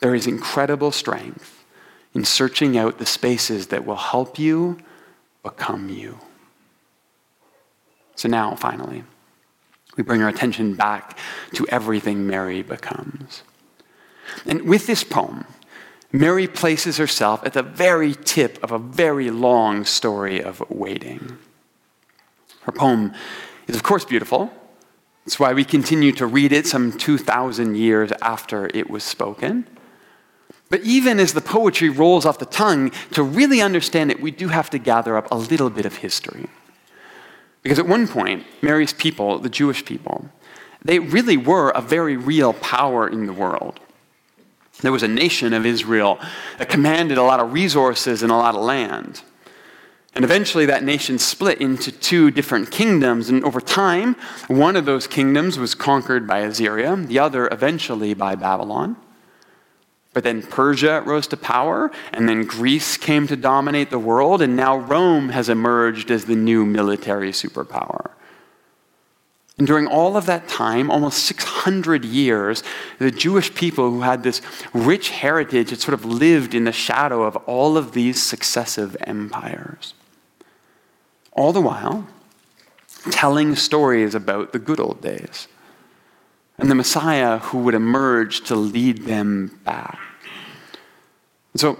There 0.00 0.16
is 0.16 0.26
incredible 0.26 0.90
strength 0.90 1.64
in 2.12 2.24
searching 2.24 2.76
out 2.76 2.98
the 2.98 3.06
spaces 3.06 3.68
that 3.68 3.86
will 3.86 3.94
help 3.94 4.36
you 4.36 4.78
become 5.44 5.90
you. 5.90 6.18
So 8.16 8.28
now, 8.28 8.56
finally, 8.56 9.04
we 9.96 10.02
bring 10.02 10.22
our 10.22 10.28
attention 10.28 10.74
back 10.74 11.18
to 11.54 11.66
everything 11.68 12.26
Mary 12.26 12.62
becomes. 12.62 13.42
And 14.46 14.62
with 14.62 14.86
this 14.86 15.04
poem, 15.04 15.44
Mary 16.12 16.46
places 16.48 16.96
herself 16.96 17.44
at 17.44 17.52
the 17.52 17.62
very 17.62 18.14
tip 18.14 18.62
of 18.62 18.72
a 18.72 18.78
very 18.78 19.30
long 19.30 19.84
story 19.84 20.42
of 20.42 20.62
waiting. 20.68 21.38
Her 22.62 22.72
poem 22.72 23.14
is, 23.66 23.76
of 23.76 23.82
course, 23.82 24.04
beautiful. 24.04 24.52
That's 25.24 25.38
why 25.38 25.52
we 25.52 25.64
continue 25.64 26.12
to 26.12 26.26
read 26.26 26.52
it 26.52 26.66
some 26.66 26.92
2,000 26.92 27.76
years 27.76 28.10
after 28.20 28.70
it 28.74 28.90
was 28.90 29.04
spoken. 29.04 29.66
But 30.68 30.80
even 30.82 31.18
as 31.20 31.32
the 31.32 31.40
poetry 31.40 31.88
rolls 31.88 32.24
off 32.24 32.38
the 32.38 32.46
tongue, 32.46 32.90
to 33.12 33.22
really 33.22 33.60
understand 33.60 34.10
it, 34.10 34.20
we 34.20 34.30
do 34.30 34.48
have 34.48 34.70
to 34.70 34.78
gather 34.78 35.16
up 35.16 35.30
a 35.30 35.36
little 35.36 35.70
bit 35.70 35.84
of 35.84 35.96
history. 35.96 36.48
Because 37.62 37.78
at 37.78 37.86
one 37.86 38.08
point, 38.08 38.46
Mary's 38.62 38.92
people, 38.92 39.38
the 39.38 39.50
Jewish 39.50 39.84
people, 39.84 40.26
they 40.82 40.98
really 40.98 41.36
were 41.36 41.70
a 41.70 41.80
very 41.80 42.16
real 42.16 42.52
power 42.54 43.08
in 43.08 43.26
the 43.26 43.32
world. 43.32 43.80
There 44.80 44.92
was 44.92 45.02
a 45.02 45.08
nation 45.08 45.52
of 45.52 45.66
Israel 45.66 46.18
that 46.58 46.70
commanded 46.70 47.18
a 47.18 47.22
lot 47.22 47.40
of 47.40 47.52
resources 47.52 48.22
and 48.22 48.32
a 48.32 48.36
lot 48.36 48.54
of 48.54 48.62
land. 48.62 49.22
And 50.14 50.24
eventually, 50.24 50.66
that 50.66 50.82
nation 50.82 51.18
split 51.18 51.60
into 51.60 51.92
two 51.92 52.30
different 52.30 52.70
kingdoms. 52.70 53.28
And 53.28 53.44
over 53.44 53.60
time, 53.60 54.16
one 54.48 54.74
of 54.74 54.84
those 54.84 55.06
kingdoms 55.06 55.58
was 55.58 55.74
conquered 55.74 56.26
by 56.26 56.40
Assyria, 56.40 56.96
the 56.96 57.18
other 57.18 57.48
eventually 57.52 58.14
by 58.14 58.34
Babylon. 58.34 58.96
But 60.12 60.24
then 60.24 60.42
Persia 60.42 61.02
rose 61.06 61.26
to 61.28 61.36
power, 61.36 61.90
and 62.12 62.28
then 62.28 62.44
Greece 62.44 62.96
came 62.96 63.28
to 63.28 63.36
dominate 63.36 63.90
the 63.90 63.98
world, 63.98 64.42
and 64.42 64.56
now 64.56 64.76
Rome 64.76 65.28
has 65.28 65.48
emerged 65.48 66.10
as 66.10 66.24
the 66.24 66.34
new 66.34 66.66
military 66.66 67.30
superpower. 67.30 68.10
And 69.56 69.66
during 69.66 69.86
all 69.86 70.16
of 70.16 70.26
that 70.26 70.48
time, 70.48 70.90
almost 70.90 71.24
600 71.24 72.04
years, 72.04 72.62
the 72.98 73.10
Jewish 73.10 73.54
people 73.54 73.90
who 73.90 74.00
had 74.00 74.22
this 74.22 74.40
rich 74.72 75.10
heritage 75.10 75.70
had 75.70 75.80
sort 75.80 75.94
of 75.94 76.04
lived 76.04 76.54
in 76.54 76.64
the 76.64 76.72
shadow 76.72 77.22
of 77.24 77.36
all 77.36 77.76
of 77.76 77.92
these 77.92 78.20
successive 78.20 78.96
empires. 79.02 79.94
All 81.32 81.52
the 81.52 81.60
while, 81.60 82.08
telling 83.10 83.54
stories 83.54 84.14
about 84.14 84.52
the 84.52 84.58
good 84.58 84.80
old 84.80 85.00
days 85.02 85.46
and 86.60 86.70
the 86.70 86.74
Messiah 86.74 87.38
who 87.38 87.58
would 87.58 87.74
emerge 87.74 88.42
to 88.42 88.54
lead 88.54 89.04
them 89.04 89.58
back. 89.64 89.98
So, 91.56 91.78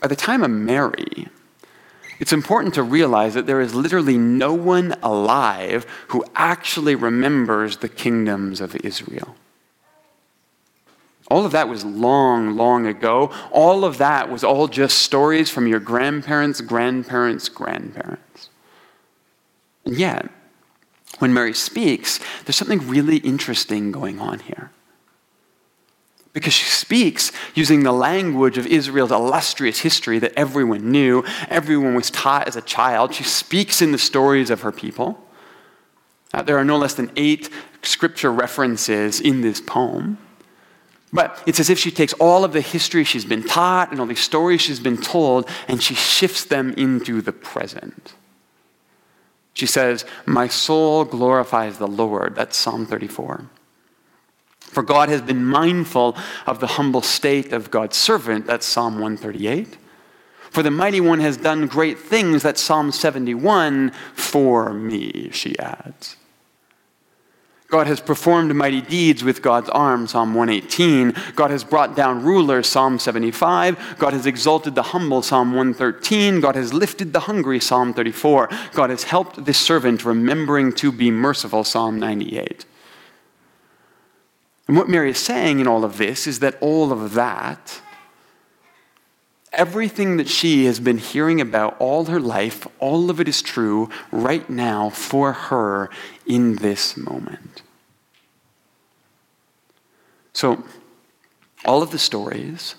by 0.00 0.08
the 0.08 0.16
time 0.16 0.42
of 0.42 0.50
Mary, 0.50 1.28
it's 2.18 2.32
important 2.32 2.74
to 2.74 2.82
realize 2.82 3.34
that 3.34 3.46
there 3.46 3.60
is 3.60 3.74
literally 3.74 4.16
no 4.16 4.54
one 4.54 4.96
alive 5.02 5.86
who 6.08 6.24
actually 6.34 6.94
remembers 6.94 7.78
the 7.78 7.88
kingdoms 7.88 8.60
of 8.60 8.74
Israel. 8.76 9.36
All 11.30 11.44
of 11.44 11.52
that 11.52 11.68
was 11.68 11.84
long, 11.84 12.56
long 12.56 12.86
ago. 12.86 13.30
All 13.50 13.84
of 13.84 13.98
that 13.98 14.30
was 14.30 14.44
all 14.44 14.68
just 14.68 14.98
stories 14.98 15.50
from 15.50 15.66
your 15.66 15.80
grandparents, 15.80 16.60
grandparents, 16.60 17.48
grandparents. 17.48 18.50
And 19.84 19.98
yet, 19.98 20.30
when 21.24 21.32
Mary 21.32 21.54
speaks, 21.54 22.20
there's 22.44 22.54
something 22.54 22.86
really 22.86 23.16
interesting 23.16 23.90
going 23.90 24.20
on 24.20 24.40
here. 24.40 24.70
Because 26.34 26.52
she 26.52 26.66
speaks 26.66 27.32
using 27.54 27.82
the 27.82 27.92
language 27.92 28.58
of 28.58 28.66
Israel's 28.66 29.10
illustrious 29.10 29.78
history 29.78 30.18
that 30.18 30.34
everyone 30.36 30.90
knew, 30.90 31.24
everyone 31.48 31.94
was 31.94 32.10
taught 32.10 32.46
as 32.46 32.56
a 32.56 32.60
child. 32.60 33.14
She 33.14 33.24
speaks 33.24 33.80
in 33.80 33.90
the 33.90 33.96
stories 33.96 34.50
of 34.50 34.60
her 34.60 34.70
people. 34.70 35.18
Uh, 36.34 36.42
there 36.42 36.58
are 36.58 36.64
no 36.64 36.76
less 36.76 36.92
than 36.92 37.10
eight 37.16 37.48
scripture 37.80 38.30
references 38.30 39.18
in 39.18 39.40
this 39.40 39.62
poem. 39.62 40.18
But 41.10 41.42
it's 41.46 41.58
as 41.58 41.70
if 41.70 41.78
she 41.78 41.90
takes 41.90 42.12
all 42.20 42.44
of 42.44 42.52
the 42.52 42.60
history 42.60 43.02
she's 43.02 43.24
been 43.24 43.44
taught 43.44 43.92
and 43.92 43.98
all 43.98 44.04
the 44.04 44.14
stories 44.14 44.60
she's 44.60 44.78
been 44.78 44.98
told 44.98 45.48
and 45.68 45.82
she 45.82 45.94
shifts 45.94 46.44
them 46.44 46.74
into 46.76 47.22
the 47.22 47.32
present. 47.32 48.12
She 49.54 49.66
says, 49.66 50.04
My 50.26 50.48
soul 50.48 51.04
glorifies 51.04 51.78
the 51.78 51.88
Lord. 51.88 52.34
That's 52.34 52.56
Psalm 52.56 52.86
34. 52.86 53.48
For 54.58 54.82
God 54.82 55.08
has 55.08 55.22
been 55.22 55.44
mindful 55.44 56.16
of 56.46 56.58
the 56.58 56.66
humble 56.66 57.02
state 57.02 57.52
of 57.52 57.70
God's 57.70 57.96
servant. 57.96 58.46
That's 58.46 58.66
Psalm 58.66 58.94
138. 58.94 59.78
For 60.50 60.62
the 60.62 60.70
mighty 60.70 61.00
one 61.00 61.20
has 61.20 61.36
done 61.36 61.68
great 61.68 61.98
things. 61.98 62.42
That's 62.42 62.60
Psalm 62.60 62.90
71. 62.90 63.92
For 64.14 64.72
me, 64.72 65.30
she 65.32 65.58
adds. 65.58 66.16
God 67.74 67.88
has 67.88 67.98
performed 67.98 68.54
mighty 68.54 68.80
deeds 68.80 69.24
with 69.24 69.42
God's 69.42 69.68
arm, 69.68 70.06
Psalm 70.06 70.32
118. 70.32 71.12
God 71.34 71.50
has 71.50 71.64
brought 71.64 71.96
down 71.96 72.22
rulers, 72.22 72.68
Psalm 72.68 73.00
75. 73.00 73.96
God 73.98 74.12
has 74.12 74.26
exalted 74.26 74.76
the 74.76 74.84
humble, 74.84 75.22
Psalm 75.22 75.48
113. 75.48 76.38
God 76.38 76.54
has 76.54 76.72
lifted 76.72 77.12
the 77.12 77.18
hungry, 77.18 77.58
Psalm 77.58 77.92
34. 77.92 78.48
God 78.74 78.90
has 78.90 79.02
helped 79.02 79.44
this 79.44 79.58
servant, 79.58 80.04
remembering 80.04 80.72
to 80.74 80.92
be 80.92 81.10
merciful, 81.10 81.64
Psalm 81.64 81.98
98. 81.98 82.64
And 84.68 84.76
what 84.76 84.88
Mary 84.88 85.10
is 85.10 85.18
saying 85.18 85.58
in 85.58 85.66
all 85.66 85.84
of 85.84 85.98
this 85.98 86.28
is 86.28 86.38
that 86.38 86.56
all 86.60 86.92
of 86.92 87.14
that, 87.14 87.80
everything 89.52 90.16
that 90.18 90.28
she 90.28 90.66
has 90.66 90.78
been 90.78 90.98
hearing 90.98 91.40
about 91.40 91.76
all 91.80 92.04
her 92.04 92.20
life, 92.20 92.68
all 92.78 93.10
of 93.10 93.18
it 93.18 93.26
is 93.26 93.42
true 93.42 93.90
right 94.12 94.48
now 94.48 94.90
for 94.90 95.32
her 95.32 95.90
in 96.24 96.54
this 96.54 96.96
moment. 96.96 97.63
So, 100.34 100.64
all 101.64 101.82
of 101.82 101.92
the 101.92 101.98
stories 101.98 102.74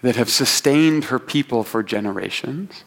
that 0.00 0.16
have 0.16 0.30
sustained 0.30 1.04
her 1.06 1.18
people 1.18 1.62
for 1.62 1.82
generations, 1.82 2.84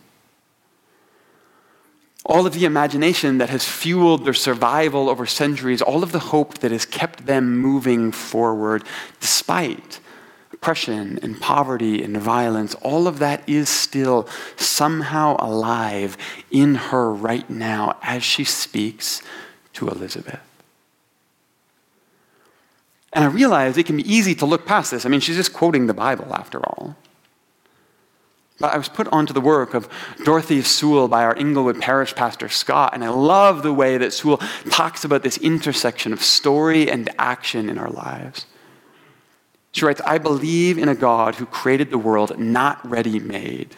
all 2.26 2.48
of 2.48 2.54
the 2.54 2.66
imagination 2.66 3.38
that 3.38 3.50
has 3.50 3.66
fueled 3.66 4.26
their 4.26 4.34
survival 4.34 5.10
over 5.10 5.26
centuries, 5.26 5.82
all 5.82 6.04
of 6.04 6.14
the 6.14 6.20
hope 6.20 6.60
that 6.60 6.72
has 6.72 6.86
kept 6.86 7.26
them 7.26 7.58
moving 7.58 8.12
forward 8.12 8.84
despite 9.20 10.00
oppression 10.54 11.20
and 11.22 11.42
poverty 11.42 12.02
and 12.02 12.16
violence, 12.16 12.74
all 12.76 13.08
of 13.08 13.20
that 13.20 13.48
is 13.48 13.68
still 13.68 14.26
somehow 14.56 15.36
alive 15.40 16.16
in 16.50 16.76
her 16.76 17.12
right 17.14 17.50
now 17.50 17.98
as 18.02 18.24
she 18.24 18.46
speaks 18.46 19.22
to 19.74 19.90
Elizabeth. 19.90 20.40
And 23.14 23.24
I 23.24 23.28
realize 23.28 23.78
it 23.78 23.86
can 23.86 23.98
be 23.98 24.12
easy 24.12 24.34
to 24.36 24.46
look 24.46 24.66
past 24.66 24.92
this. 24.92 25.06
I 25.06 25.10
mean, 25.10 25.20
she's 25.20 25.36
just 25.36 25.54
quoting 25.54 25.86
the 25.86 25.94
Bible 25.94 26.34
after 26.34 26.60
all. 26.60 26.96
But 28.60 28.74
I 28.74 28.78
was 28.78 28.90
put 28.90 29.08
onto 29.08 29.34
the 29.34 29.42
work 29.42 29.74
of 29.74 29.88
Dorothee 30.24 30.62
Soelle 30.62 31.08
by 31.08 31.24
our 31.24 31.36
Inglewood 31.36 31.80
Parish 31.80 32.16
pastor 32.16 32.50
Scott, 32.50 32.94
and 32.94 33.04
I 33.04 33.10
love 33.10 33.62
the 33.62 33.74
way 33.74 33.98
that 33.98 34.14
Soelle 34.14 34.42
talks 34.70 35.04
about 35.04 35.22
this 35.22 35.38
intersection 35.38 36.14
of 36.14 36.24
story 36.24 36.90
and 36.90 37.10
action 37.20 37.70
in 37.70 37.78
our 37.78 37.90
lives. 37.90 38.46
She 39.74 39.86
writes, 39.86 40.02
I 40.06 40.18
believe 40.18 40.78
in 40.78 40.88
a 40.88 40.96
God 40.96 41.36
who 41.36 41.46
created 41.46 41.90
the 41.90 41.98
world 41.98 42.38
not 42.40 42.88
ready 42.88 43.20
made, 43.20 43.76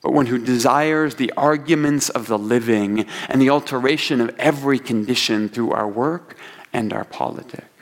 but 0.00 0.12
one 0.12 0.26
who 0.26 0.38
desires 0.38 1.16
the 1.16 1.32
arguments 1.36 2.08
of 2.08 2.28
the 2.28 2.38
living 2.38 3.04
and 3.28 3.42
the 3.42 3.50
alteration 3.50 4.20
of 4.20 4.34
every 4.38 4.78
condition 4.78 5.48
through 5.48 5.72
our 5.72 5.88
work 5.88 6.36
and 6.72 6.92
our 6.92 7.04
politics 7.04 7.73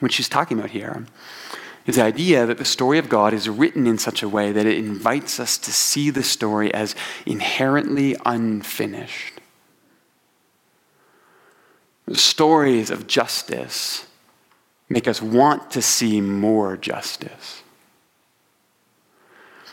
what 0.00 0.12
she's 0.12 0.28
talking 0.28 0.58
about 0.58 0.70
here 0.70 1.06
is 1.86 1.96
the 1.96 2.02
idea 2.02 2.46
that 2.46 2.58
the 2.58 2.64
story 2.64 2.98
of 2.98 3.08
God 3.08 3.32
is 3.32 3.48
written 3.48 3.86
in 3.86 3.98
such 3.98 4.22
a 4.22 4.28
way 4.28 4.52
that 4.52 4.66
it 4.66 4.78
invites 4.78 5.40
us 5.40 5.56
to 5.58 5.72
see 5.72 6.10
the 6.10 6.22
story 6.22 6.72
as 6.74 6.94
inherently 7.24 8.16
unfinished. 8.26 9.40
The 12.06 12.16
stories 12.16 12.90
of 12.90 13.06
justice 13.06 14.06
make 14.88 15.06
us 15.06 15.22
want 15.22 15.70
to 15.70 15.80
see 15.80 16.20
more 16.20 16.76
justice. 16.76 17.62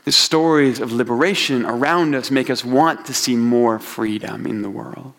The 0.06 0.12
stories 0.12 0.80
of 0.80 0.94
liberation 0.94 1.66
around 1.66 2.16
us 2.16 2.32
make 2.32 2.50
us 2.50 2.64
want 2.64 3.06
to 3.08 3.14
see 3.14 3.36
more 3.36 3.80
freedom 3.80 4.46
in 4.46 4.62
the 4.62 4.70
world. 4.70 5.14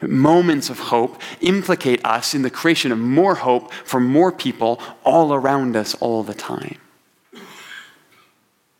Moments 0.00 0.70
of 0.70 0.78
hope 0.78 1.20
implicate 1.40 2.04
us 2.04 2.34
in 2.34 2.42
the 2.42 2.50
creation 2.50 2.92
of 2.92 2.98
more 2.98 3.34
hope 3.34 3.72
for 3.72 3.98
more 3.98 4.30
people 4.30 4.80
all 5.04 5.34
around 5.34 5.74
us 5.74 5.94
all 5.96 6.22
the 6.22 6.34
time. 6.34 6.78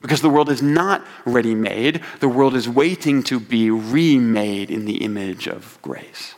Because 0.00 0.22
the 0.22 0.30
world 0.30 0.48
is 0.48 0.62
not 0.62 1.04
ready 1.24 1.56
made, 1.56 2.02
the 2.20 2.28
world 2.28 2.54
is 2.54 2.68
waiting 2.68 3.24
to 3.24 3.40
be 3.40 3.68
remade 3.68 4.70
in 4.70 4.84
the 4.84 4.98
image 4.98 5.48
of 5.48 5.78
grace. 5.82 6.36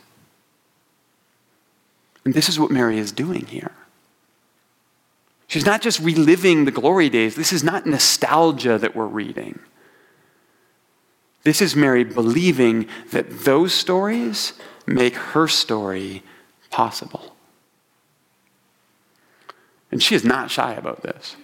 And 2.25 2.33
this 2.33 2.49
is 2.49 2.59
what 2.59 2.71
Mary 2.71 2.97
is 2.97 3.11
doing 3.11 3.45
here. 3.45 3.71
She's 5.47 5.65
not 5.65 5.81
just 5.81 5.99
reliving 5.99 6.65
the 6.65 6.71
glory 6.71 7.09
days, 7.09 7.35
this 7.35 7.53
is 7.53 7.63
not 7.63 7.85
nostalgia 7.85 8.77
that 8.79 8.95
we're 8.95 9.05
reading. 9.05 9.59
This 11.43 11.61
is 11.61 11.75
Mary 11.75 12.03
believing 12.03 12.87
that 13.11 13.41
those 13.41 13.73
stories 13.73 14.53
make 14.87 15.15
her 15.15 15.47
story 15.47 16.23
possible. 16.69 17.35
And 19.91 20.01
she 20.01 20.15
is 20.15 20.23
not 20.23 20.49
shy 20.49 20.73
about 20.73 21.03
this. 21.03 21.35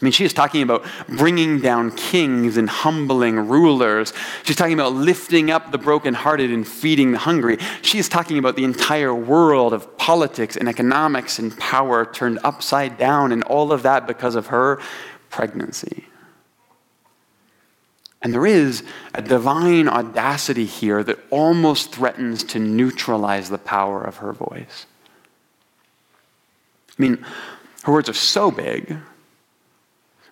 I 0.00 0.04
mean, 0.04 0.12
she 0.12 0.24
is 0.24 0.32
talking 0.32 0.62
about 0.62 0.84
bringing 1.08 1.60
down 1.60 1.92
kings 1.92 2.56
and 2.56 2.68
humbling 2.68 3.36
rulers. 3.36 4.12
She's 4.42 4.56
talking 4.56 4.74
about 4.74 4.94
lifting 4.94 5.48
up 5.48 5.70
the 5.70 5.78
brokenhearted 5.78 6.50
and 6.50 6.66
feeding 6.66 7.12
the 7.12 7.18
hungry. 7.18 7.58
She 7.82 7.98
is 7.98 8.08
talking 8.08 8.36
about 8.36 8.56
the 8.56 8.64
entire 8.64 9.14
world 9.14 9.72
of 9.72 9.96
politics 9.98 10.56
and 10.56 10.68
economics 10.68 11.38
and 11.38 11.56
power 11.56 12.04
turned 12.04 12.40
upside 12.42 12.98
down, 12.98 13.30
and 13.30 13.44
all 13.44 13.72
of 13.72 13.84
that 13.84 14.08
because 14.08 14.34
of 14.34 14.48
her 14.48 14.80
pregnancy. 15.30 16.06
And 18.22 18.32
there 18.32 18.46
is 18.46 18.84
a 19.14 19.22
divine 19.22 19.88
audacity 19.88 20.64
here 20.64 21.02
that 21.02 21.18
almost 21.30 21.92
threatens 21.92 22.44
to 22.44 22.58
neutralize 22.58 23.50
the 23.50 23.58
power 23.58 24.02
of 24.02 24.18
her 24.18 24.32
voice. 24.32 24.86
I 26.98 27.02
mean, 27.02 27.24
her 27.84 27.92
words 27.92 28.08
are 28.08 28.14
so 28.14 28.50
big 28.50 28.96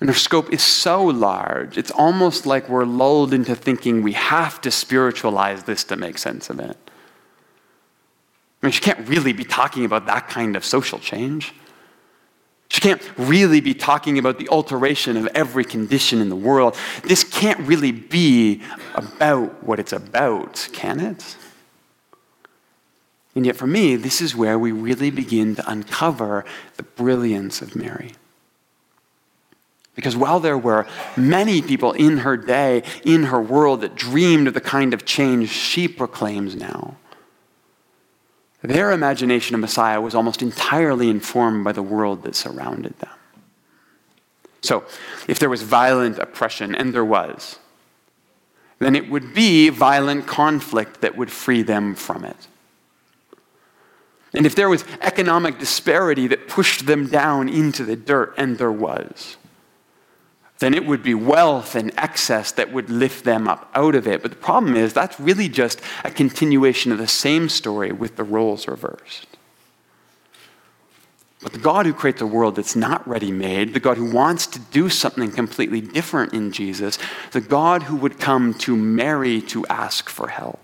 and 0.00 0.08
her 0.08 0.14
scope 0.14 0.50
is 0.50 0.62
so 0.62 1.04
large, 1.04 1.76
it's 1.76 1.90
almost 1.90 2.46
like 2.46 2.68
we're 2.68 2.86
lulled 2.86 3.34
into 3.34 3.54
thinking 3.54 4.02
we 4.02 4.14
have 4.14 4.60
to 4.62 4.70
spiritualize 4.70 5.64
this 5.64 5.84
to 5.84 5.96
make 5.96 6.16
sense 6.16 6.48
of 6.48 6.58
it. 6.58 6.76
I 8.62 8.66
mean, 8.66 8.72
she 8.72 8.80
can't 8.80 9.06
really 9.06 9.34
be 9.34 9.44
talking 9.44 9.84
about 9.84 10.06
that 10.06 10.28
kind 10.28 10.56
of 10.56 10.64
social 10.64 10.98
change. 10.98 11.52
She 12.70 12.80
can't 12.80 13.02
really 13.18 13.60
be 13.60 13.74
talking 13.74 14.16
about 14.16 14.38
the 14.38 14.48
alteration 14.48 15.16
of 15.16 15.26
every 15.34 15.64
condition 15.64 16.20
in 16.20 16.28
the 16.28 16.36
world. 16.36 16.76
This 17.02 17.24
can't 17.24 17.58
really 17.66 17.90
be 17.90 18.62
about 18.94 19.64
what 19.64 19.80
it's 19.80 19.92
about, 19.92 20.68
can 20.72 21.00
it? 21.00 21.36
And 23.34 23.44
yet, 23.44 23.56
for 23.56 23.66
me, 23.66 23.96
this 23.96 24.20
is 24.20 24.36
where 24.36 24.56
we 24.56 24.70
really 24.70 25.10
begin 25.10 25.56
to 25.56 25.68
uncover 25.68 26.44
the 26.76 26.84
brilliance 26.84 27.60
of 27.60 27.74
Mary. 27.74 28.12
Because 29.96 30.16
while 30.16 30.38
there 30.38 30.58
were 30.58 30.86
many 31.16 31.62
people 31.62 31.90
in 31.92 32.18
her 32.18 32.36
day, 32.36 32.84
in 33.04 33.24
her 33.24 33.40
world, 33.40 33.80
that 33.80 33.96
dreamed 33.96 34.46
of 34.46 34.54
the 34.54 34.60
kind 34.60 34.94
of 34.94 35.04
change 35.04 35.50
she 35.50 35.88
proclaims 35.88 36.54
now, 36.54 36.96
their 38.62 38.92
imagination 38.92 39.54
of 39.54 39.60
Messiah 39.60 40.00
was 40.00 40.14
almost 40.14 40.42
entirely 40.42 41.08
informed 41.08 41.64
by 41.64 41.72
the 41.72 41.82
world 41.82 42.22
that 42.24 42.34
surrounded 42.34 42.98
them. 42.98 43.10
So, 44.62 44.84
if 45.26 45.38
there 45.38 45.48
was 45.48 45.62
violent 45.62 46.18
oppression, 46.18 46.74
and 46.74 46.94
there 46.94 47.04
was, 47.04 47.58
then 48.78 48.94
it 48.94 49.08
would 49.08 49.32
be 49.32 49.70
violent 49.70 50.26
conflict 50.26 51.00
that 51.00 51.16
would 51.16 51.30
free 51.30 51.62
them 51.62 51.94
from 51.94 52.24
it. 52.24 52.48
And 54.34 54.46
if 54.46 54.54
there 54.54 54.68
was 54.68 54.84
economic 55.00 55.58
disparity 55.58 56.26
that 56.28 56.48
pushed 56.48 56.86
them 56.86 57.06
down 57.08 57.48
into 57.48 57.84
the 57.84 57.96
dirt, 57.96 58.34
and 58.36 58.58
there 58.58 58.72
was, 58.72 59.36
then 60.60 60.74
it 60.74 60.84
would 60.86 61.02
be 61.02 61.14
wealth 61.14 61.74
and 61.74 61.90
excess 61.96 62.52
that 62.52 62.70
would 62.70 62.90
lift 62.90 63.24
them 63.24 63.48
up 63.48 63.70
out 63.74 63.94
of 63.94 64.06
it. 64.06 64.22
But 64.22 64.30
the 64.30 64.36
problem 64.36 64.76
is, 64.76 64.92
that's 64.92 65.18
really 65.18 65.48
just 65.48 65.80
a 66.04 66.10
continuation 66.10 66.92
of 66.92 66.98
the 66.98 67.08
same 67.08 67.48
story 67.48 67.92
with 67.92 68.16
the 68.16 68.24
roles 68.24 68.68
reversed. 68.68 69.26
But 71.42 71.54
the 71.54 71.58
God 71.58 71.86
who 71.86 71.94
creates 71.94 72.20
a 72.20 72.26
world 72.26 72.56
that's 72.56 72.76
not 72.76 73.06
ready 73.08 73.32
made, 73.32 73.72
the 73.72 73.80
God 73.80 73.96
who 73.96 74.10
wants 74.10 74.46
to 74.48 74.58
do 74.58 74.90
something 74.90 75.32
completely 75.32 75.80
different 75.80 76.34
in 76.34 76.52
Jesus, 76.52 76.98
the 77.32 77.40
God 77.40 77.84
who 77.84 77.96
would 77.96 78.20
come 78.20 78.52
to 78.54 78.76
Mary 78.76 79.40
to 79.42 79.64
ask 79.68 80.10
for 80.10 80.28
help, 80.28 80.60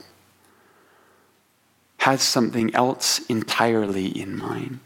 has 2.00 2.20
something 2.20 2.74
else 2.74 3.24
entirely 3.30 4.08
in 4.08 4.36
mind. 4.36 4.80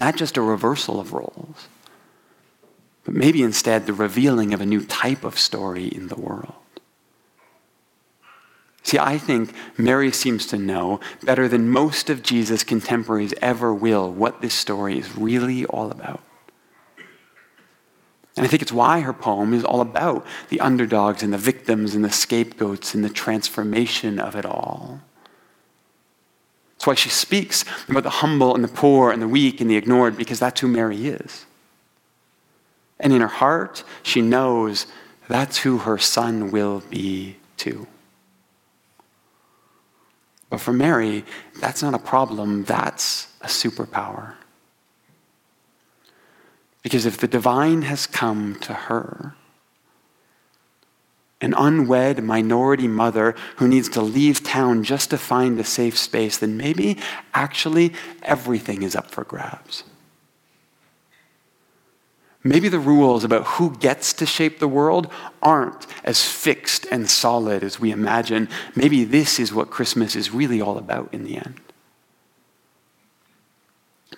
Not 0.00 0.16
just 0.16 0.36
a 0.36 0.42
reversal 0.42 0.98
of 0.98 1.12
roles 1.12 1.68
but 3.04 3.14
maybe 3.14 3.42
instead 3.42 3.86
the 3.86 3.92
revealing 3.92 4.52
of 4.52 4.60
a 4.60 4.66
new 4.66 4.84
type 4.84 5.24
of 5.24 5.38
story 5.38 5.86
in 5.86 6.08
the 6.08 6.20
world. 6.20 6.54
See, 8.82 8.98
I 8.98 9.18
think 9.18 9.52
Mary 9.76 10.10
seems 10.10 10.46
to 10.46 10.58
know 10.58 11.00
better 11.22 11.48
than 11.48 11.68
most 11.68 12.10
of 12.10 12.22
Jesus' 12.22 12.64
contemporaries 12.64 13.34
ever 13.42 13.74
will 13.74 14.10
what 14.10 14.40
this 14.40 14.54
story 14.54 14.98
is 14.98 15.16
really 15.16 15.66
all 15.66 15.90
about. 15.90 16.22
And 18.36 18.46
I 18.46 18.48
think 18.48 18.62
it's 18.62 18.72
why 18.72 19.00
her 19.00 19.12
poem 19.12 19.52
is 19.52 19.64
all 19.64 19.80
about 19.80 20.26
the 20.48 20.60
underdogs 20.60 21.22
and 21.22 21.32
the 21.32 21.38
victims 21.38 21.94
and 21.94 22.04
the 22.04 22.10
scapegoats 22.10 22.94
and 22.94 23.04
the 23.04 23.10
transformation 23.10 24.18
of 24.18 24.34
it 24.34 24.46
all. 24.46 25.00
That's 26.72 26.86
why 26.86 26.94
she 26.94 27.10
speaks 27.10 27.64
about 27.88 28.04
the 28.04 28.10
humble 28.10 28.54
and 28.54 28.64
the 28.64 28.68
poor 28.68 29.10
and 29.10 29.20
the 29.20 29.28
weak 29.28 29.60
and 29.60 29.68
the 29.68 29.76
ignored, 29.76 30.16
because 30.16 30.38
that's 30.38 30.62
who 30.62 30.68
Mary 30.68 31.08
is. 31.08 31.44
And 33.00 33.12
in 33.12 33.22
her 33.22 33.26
heart, 33.26 33.82
she 34.02 34.20
knows 34.20 34.86
that's 35.28 35.58
who 35.58 35.78
her 35.78 35.98
son 35.98 36.50
will 36.50 36.82
be 36.90 37.36
too. 37.56 37.86
But 40.50 40.60
for 40.60 40.72
Mary, 40.72 41.24
that's 41.60 41.82
not 41.82 41.94
a 41.94 41.98
problem, 41.98 42.64
that's 42.64 43.28
a 43.40 43.46
superpower. 43.46 44.34
Because 46.82 47.06
if 47.06 47.18
the 47.18 47.28
divine 47.28 47.82
has 47.82 48.06
come 48.06 48.56
to 48.60 48.74
her, 48.74 49.34
an 51.40 51.54
unwed 51.56 52.22
minority 52.22 52.88
mother 52.88 53.34
who 53.56 53.68
needs 53.68 53.88
to 53.90 54.02
leave 54.02 54.42
town 54.42 54.82
just 54.84 55.10
to 55.10 55.16
find 55.16 55.58
a 55.58 55.64
safe 55.64 55.96
space, 55.96 56.36
then 56.36 56.56
maybe 56.56 56.98
actually 57.32 57.94
everything 58.22 58.82
is 58.82 58.94
up 58.94 59.10
for 59.10 59.24
grabs. 59.24 59.84
Maybe 62.42 62.68
the 62.68 62.78
rules 62.78 63.22
about 63.22 63.46
who 63.46 63.76
gets 63.76 64.14
to 64.14 64.26
shape 64.26 64.58
the 64.58 64.68
world 64.68 65.12
aren't 65.42 65.86
as 66.04 66.24
fixed 66.24 66.86
and 66.90 67.08
solid 67.08 67.62
as 67.62 67.78
we 67.78 67.90
imagine. 67.90 68.48
Maybe 68.74 69.04
this 69.04 69.38
is 69.38 69.52
what 69.52 69.70
Christmas 69.70 70.16
is 70.16 70.32
really 70.32 70.60
all 70.60 70.78
about 70.78 71.12
in 71.12 71.24
the 71.24 71.36
end. 71.36 71.60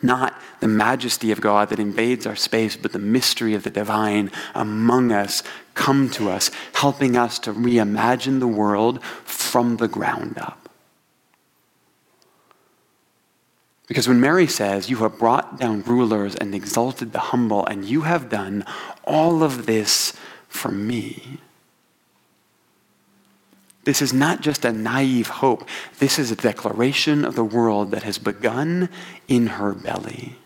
Not 0.00 0.34
the 0.60 0.68
majesty 0.68 1.32
of 1.32 1.40
God 1.40 1.68
that 1.68 1.78
invades 1.78 2.26
our 2.26 2.36
space, 2.36 2.76
but 2.76 2.92
the 2.92 2.98
mystery 2.98 3.54
of 3.54 3.64
the 3.64 3.70
divine 3.70 4.30
among 4.54 5.12
us 5.12 5.42
come 5.74 6.08
to 6.10 6.30
us, 6.30 6.50
helping 6.74 7.16
us 7.16 7.38
to 7.40 7.52
reimagine 7.52 8.40
the 8.40 8.48
world 8.48 9.02
from 9.02 9.76
the 9.76 9.88
ground 9.88 10.38
up. 10.38 10.61
Because 13.92 14.08
when 14.08 14.22
Mary 14.22 14.46
says, 14.46 14.88
You 14.88 14.96
have 14.96 15.18
brought 15.18 15.60
down 15.60 15.82
rulers 15.82 16.34
and 16.34 16.54
exalted 16.54 17.12
the 17.12 17.18
humble, 17.18 17.66
and 17.66 17.84
you 17.84 18.00
have 18.00 18.30
done 18.30 18.64
all 19.04 19.42
of 19.42 19.66
this 19.66 20.14
for 20.48 20.70
me, 20.70 21.36
this 23.84 24.00
is 24.00 24.14
not 24.14 24.40
just 24.40 24.64
a 24.64 24.72
naive 24.72 25.26
hope. 25.26 25.68
This 25.98 26.18
is 26.18 26.30
a 26.30 26.36
declaration 26.36 27.22
of 27.22 27.34
the 27.34 27.44
world 27.44 27.90
that 27.90 28.04
has 28.04 28.16
begun 28.16 28.88
in 29.28 29.48
her 29.48 29.74
belly. 29.74 30.36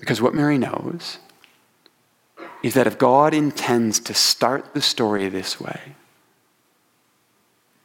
Because 0.00 0.20
what 0.20 0.34
Mary 0.34 0.58
knows 0.58 1.18
is 2.64 2.74
that 2.74 2.88
if 2.88 2.98
God 2.98 3.34
intends 3.34 4.00
to 4.00 4.14
start 4.14 4.74
the 4.74 4.82
story 4.82 5.28
this 5.28 5.60
way, 5.60 5.94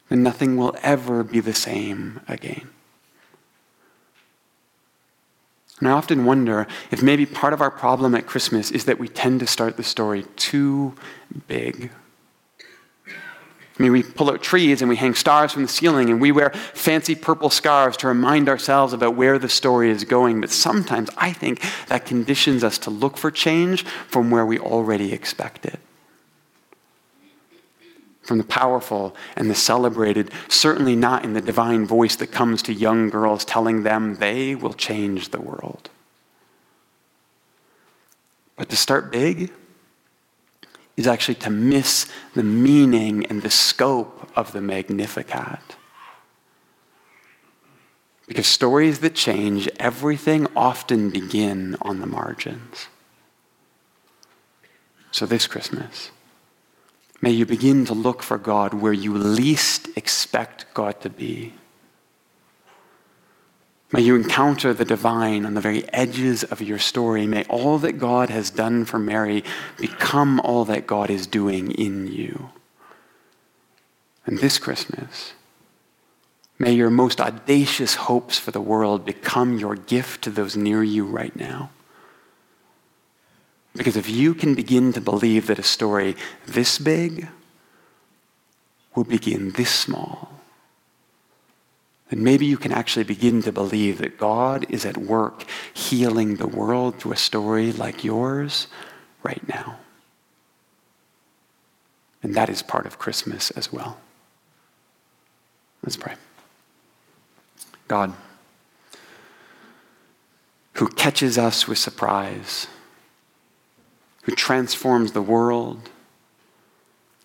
then 0.08 0.22
nothing 0.22 0.56
will 0.56 0.76
ever 0.82 1.24
be 1.24 1.40
the 1.40 1.54
same 1.54 2.20
again. 2.28 2.68
And 5.80 5.88
I 5.88 5.92
often 5.92 6.24
wonder 6.24 6.66
if 6.90 7.02
maybe 7.02 7.26
part 7.26 7.52
of 7.52 7.60
our 7.60 7.70
problem 7.70 8.14
at 8.14 8.26
Christmas 8.26 8.70
is 8.70 8.84
that 8.84 8.98
we 8.98 9.08
tend 9.08 9.40
to 9.40 9.46
start 9.46 9.76
the 9.76 9.82
story 9.82 10.24
too 10.36 10.94
big. 11.48 11.90
I 13.76 13.82
mean, 13.82 13.90
we 13.90 14.04
pull 14.04 14.30
out 14.30 14.40
trees 14.40 14.82
and 14.82 14.88
we 14.88 14.94
hang 14.94 15.14
stars 15.14 15.52
from 15.52 15.62
the 15.62 15.68
ceiling 15.68 16.08
and 16.08 16.20
we 16.20 16.30
wear 16.30 16.50
fancy 16.50 17.16
purple 17.16 17.50
scarves 17.50 17.96
to 17.98 18.06
remind 18.06 18.48
ourselves 18.48 18.92
about 18.92 19.16
where 19.16 19.36
the 19.36 19.48
story 19.48 19.90
is 19.90 20.04
going. 20.04 20.40
But 20.40 20.50
sometimes 20.50 21.10
I 21.16 21.32
think 21.32 21.60
that 21.88 22.06
conditions 22.06 22.62
us 22.62 22.78
to 22.78 22.90
look 22.90 23.16
for 23.16 23.32
change 23.32 23.84
from 23.84 24.30
where 24.30 24.46
we 24.46 24.60
already 24.60 25.12
expect 25.12 25.66
it. 25.66 25.80
From 28.24 28.38
the 28.38 28.44
powerful 28.44 29.14
and 29.36 29.50
the 29.50 29.54
celebrated, 29.54 30.30
certainly 30.48 30.96
not 30.96 31.24
in 31.24 31.34
the 31.34 31.40
divine 31.40 31.86
voice 31.86 32.16
that 32.16 32.32
comes 32.32 32.62
to 32.62 32.72
young 32.72 33.10
girls 33.10 33.44
telling 33.44 33.82
them 33.82 34.16
they 34.16 34.54
will 34.54 34.72
change 34.72 35.28
the 35.28 35.40
world. 35.40 35.90
But 38.56 38.70
to 38.70 38.76
start 38.76 39.12
big 39.12 39.52
is 40.96 41.06
actually 41.06 41.34
to 41.34 41.50
miss 41.50 42.06
the 42.34 42.42
meaning 42.42 43.26
and 43.26 43.42
the 43.42 43.50
scope 43.50 44.30
of 44.36 44.52
the 44.52 44.60
Magnificat. 44.60 45.76
Because 48.26 48.46
stories 48.46 49.00
that 49.00 49.14
change 49.14 49.68
everything 49.78 50.46
often 50.56 51.10
begin 51.10 51.76
on 51.82 52.00
the 52.00 52.06
margins. 52.06 52.86
So 55.10 55.26
this 55.26 55.46
Christmas, 55.46 56.10
may 57.24 57.30
you 57.30 57.46
begin 57.46 57.86
to 57.86 57.94
look 57.94 58.22
for 58.22 58.36
God 58.36 58.74
where 58.74 58.92
you 58.92 59.16
least 59.16 59.88
expect 59.96 60.66
God 60.74 61.00
to 61.00 61.08
be. 61.08 61.54
May 63.92 64.02
you 64.02 64.14
encounter 64.14 64.74
the 64.74 64.84
divine 64.84 65.46
on 65.46 65.54
the 65.54 65.62
very 65.62 65.90
edges 65.90 66.44
of 66.44 66.60
your 66.60 66.78
story. 66.78 67.26
May 67.26 67.44
all 67.44 67.78
that 67.78 67.92
God 67.92 68.28
has 68.28 68.50
done 68.50 68.84
for 68.84 68.98
Mary 68.98 69.42
become 69.78 70.38
all 70.40 70.66
that 70.66 70.86
God 70.86 71.08
is 71.08 71.26
doing 71.26 71.70
in 71.70 72.08
you. 72.08 72.50
And 74.26 74.40
this 74.40 74.58
Christmas, 74.58 75.32
may 76.58 76.74
your 76.74 76.90
most 76.90 77.22
audacious 77.22 77.94
hopes 77.94 78.38
for 78.38 78.50
the 78.50 78.60
world 78.60 79.06
become 79.06 79.58
your 79.58 79.76
gift 79.76 80.24
to 80.24 80.30
those 80.30 80.58
near 80.58 80.82
you 80.82 81.06
right 81.06 81.34
now. 81.34 81.70
Because 83.74 83.96
if 83.96 84.08
you 84.08 84.34
can 84.34 84.54
begin 84.54 84.92
to 84.92 85.00
believe 85.00 85.48
that 85.48 85.58
a 85.58 85.64
story 85.64 86.16
this 86.46 86.78
big 86.78 87.28
will 88.94 89.04
begin 89.04 89.50
this 89.50 89.70
small, 89.70 90.40
then 92.10 92.22
maybe 92.22 92.46
you 92.46 92.56
can 92.56 92.72
actually 92.72 93.04
begin 93.04 93.42
to 93.42 93.50
believe 93.50 93.98
that 93.98 94.18
God 94.18 94.66
is 94.68 94.84
at 94.84 94.96
work 94.96 95.44
healing 95.72 96.36
the 96.36 96.46
world 96.46 96.96
through 96.96 97.12
a 97.12 97.16
story 97.16 97.72
like 97.72 98.04
yours 98.04 98.68
right 99.24 99.46
now. 99.48 99.78
And 102.22 102.34
that 102.36 102.48
is 102.48 102.62
part 102.62 102.86
of 102.86 102.98
Christmas 102.98 103.50
as 103.50 103.72
well. 103.72 103.98
Let's 105.82 105.96
pray. 105.96 106.14
God, 107.88 108.14
who 110.74 110.88
catches 110.88 111.36
us 111.36 111.68
with 111.68 111.78
surprise, 111.78 112.66
who 114.24 114.32
transforms 114.32 115.12
the 115.12 115.22
world, 115.22 115.88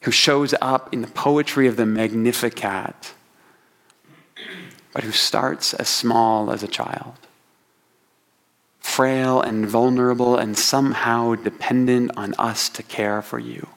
who 0.01 0.11
shows 0.11 0.53
up 0.61 0.93
in 0.93 1.01
the 1.01 1.07
poetry 1.07 1.67
of 1.67 1.75
the 1.75 1.85
Magnificat 1.85 3.13
but 4.93 5.03
who 5.03 5.11
starts 5.11 5.73
as 5.73 5.87
small 5.87 6.51
as 6.51 6.63
a 6.63 6.67
child, 6.67 7.15
frail 8.79 9.41
and 9.41 9.67
vulnerable 9.67 10.35
and 10.35 10.57
somehow 10.57 11.35
dependent 11.35 12.11
on 12.17 12.33
us 12.37 12.69
to 12.69 12.83
care 12.83 13.21
for 13.21 13.39
you. 13.39 13.67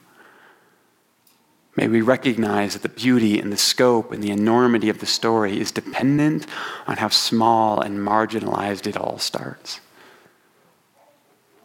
May 1.75 1.87
we 1.87 2.01
recognize 2.01 2.73
that 2.73 2.83
the 2.83 2.89
beauty 2.89 3.39
and 3.39 3.51
the 3.51 3.57
scope 3.57 4.11
and 4.11 4.23
the 4.23 4.31
enormity 4.31 4.89
of 4.89 4.99
the 4.99 5.05
story 5.05 5.59
is 5.59 5.71
dependent 5.71 6.45
on 6.87 6.97
how 6.97 7.09
small 7.09 7.79
and 7.79 7.99
marginalized 7.99 8.85
it 8.85 8.97
all 8.97 9.17
starts. 9.17 9.79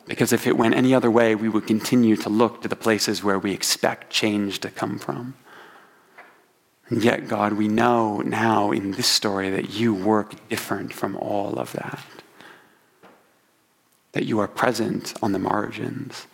Because 0.09 0.33
if 0.33 0.47
it 0.47 0.57
went 0.57 0.75
any 0.75 0.94
other 0.94 1.11
way, 1.11 1.35
we 1.35 1.51
would 1.51 1.66
continue 1.66 2.16
to 2.16 2.31
look 2.31 2.62
to 2.62 2.68
the 2.68 2.75
places 2.75 3.23
where 3.23 3.38
we 3.38 3.53
expect 3.53 4.11
change 4.11 4.59
to 4.61 4.71
come 4.71 4.99
from. 4.99 5.37
And 6.88 7.05
yet, 7.05 7.29
God, 7.29 7.53
we 7.53 7.68
know 7.68 8.21
now 8.21 8.71
in 8.71 8.92
this 8.92 9.07
story 9.07 9.51
that 9.51 9.68
you 9.68 9.94
work 9.94 10.49
different 10.49 10.94
from 10.94 11.14
all 11.16 11.59
of 11.59 11.73
that. 11.73 12.03
That 14.12 14.25
you 14.25 14.38
are 14.38 14.49
present 14.49 15.12
on 15.23 15.33
the 15.33 15.38
margins. 15.38 16.27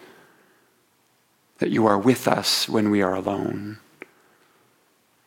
That 1.58 1.70
you 1.70 1.84
are 1.86 1.98
with 1.98 2.28
us 2.28 2.68
when 2.68 2.90
we 2.90 3.02
are 3.02 3.14
alone. 3.14 3.80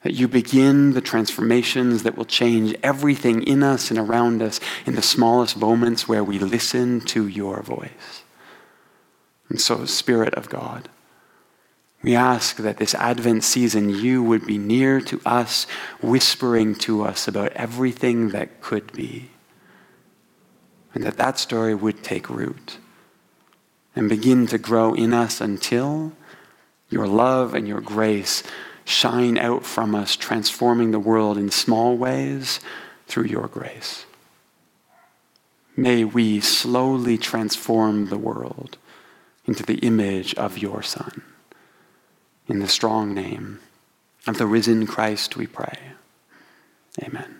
That 0.03 0.13
you 0.13 0.29
begin 0.29 0.93
the 0.93 1.01
transformations 1.01 2.03
that 2.03 2.15
will 2.15 2.23
change 2.23 2.73
everything 2.81 3.43
in 3.43 3.61
us 3.61 3.91
and 3.91 3.99
around 3.99 4.41
us 4.41 4.61
in 4.85 4.95
the 4.95 5.01
smallest 5.01 5.57
moments 5.57 6.07
where 6.07 6.23
we 6.23 6.39
listen 6.39 7.01
to 7.01 7.27
your 7.27 7.61
voice. 7.61 8.23
And 9.49 9.61
so, 9.61 9.85
Spirit 9.85 10.33
of 10.33 10.49
God, 10.49 10.89
we 12.03 12.15
ask 12.15 12.57
that 12.57 12.77
this 12.77 12.93
Advent 12.95 13.43
season 13.43 13.89
you 13.89 14.21
would 14.21 14.45
be 14.45 14.57
near 14.57 15.01
to 15.01 15.21
us, 15.25 15.65
whispering 16.01 16.75
to 16.75 17.03
us 17.03 17.27
about 17.27 17.51
everything 17.53 18.29
that 18.29 18.61
could 18.61 18.91
be. 18.93 19.31
And 20.93 21.03
that 21.03 21.17
that 21.17 21.39
story 21.39 21.75
would 21.75 22.03
take 22.03 22.29
root 22.29 22.77
and 23.95 24.09
begin 24.09 24.47
to 24.47 24.57
grow 24.57 24.93
in 24.93 25.13
us 25.13 25.41
until 25.41 26.13
your 26.89 27.07
love 27.07 27.53
and 27.53 27.67
your 27.67 27.81
grace 27.81 28.43
shine 28.85 29.37
out 29.37 29.65
from 29.65 29.93
us, 29.93 30.15
transforming 30.15 30.91
the 30.91 30.99
world 30.99 31.37
in 31.37 31.51
small 31.51 31.97
ways 31.97 32.59
through 33.07 33.25
your 33.25 33.47
grace. 33.47 34.05
May 35.75 36.03
we 36.03 36.39
slowly 36.39 37.17
transform 37.17 38.07
the 38.07 38.17
world 38.17 38.77
into 39.47 39.63
the 39.63 39.79
image 39.79 40.35
of 40.35 40.57
your 40.57 40.83
Son. 40.83 41.23
In 42.47 42.59
the 42.59 42.67
strong 42.67 43.13
name 43.13 43.59
of 44.27 44.37
the 44.37 44.45
risen 44.45 44.85
Christ, 44.85 45.35
we 45.35 45.47
pray. 45.47 45.79
Amen. 47.01 47.36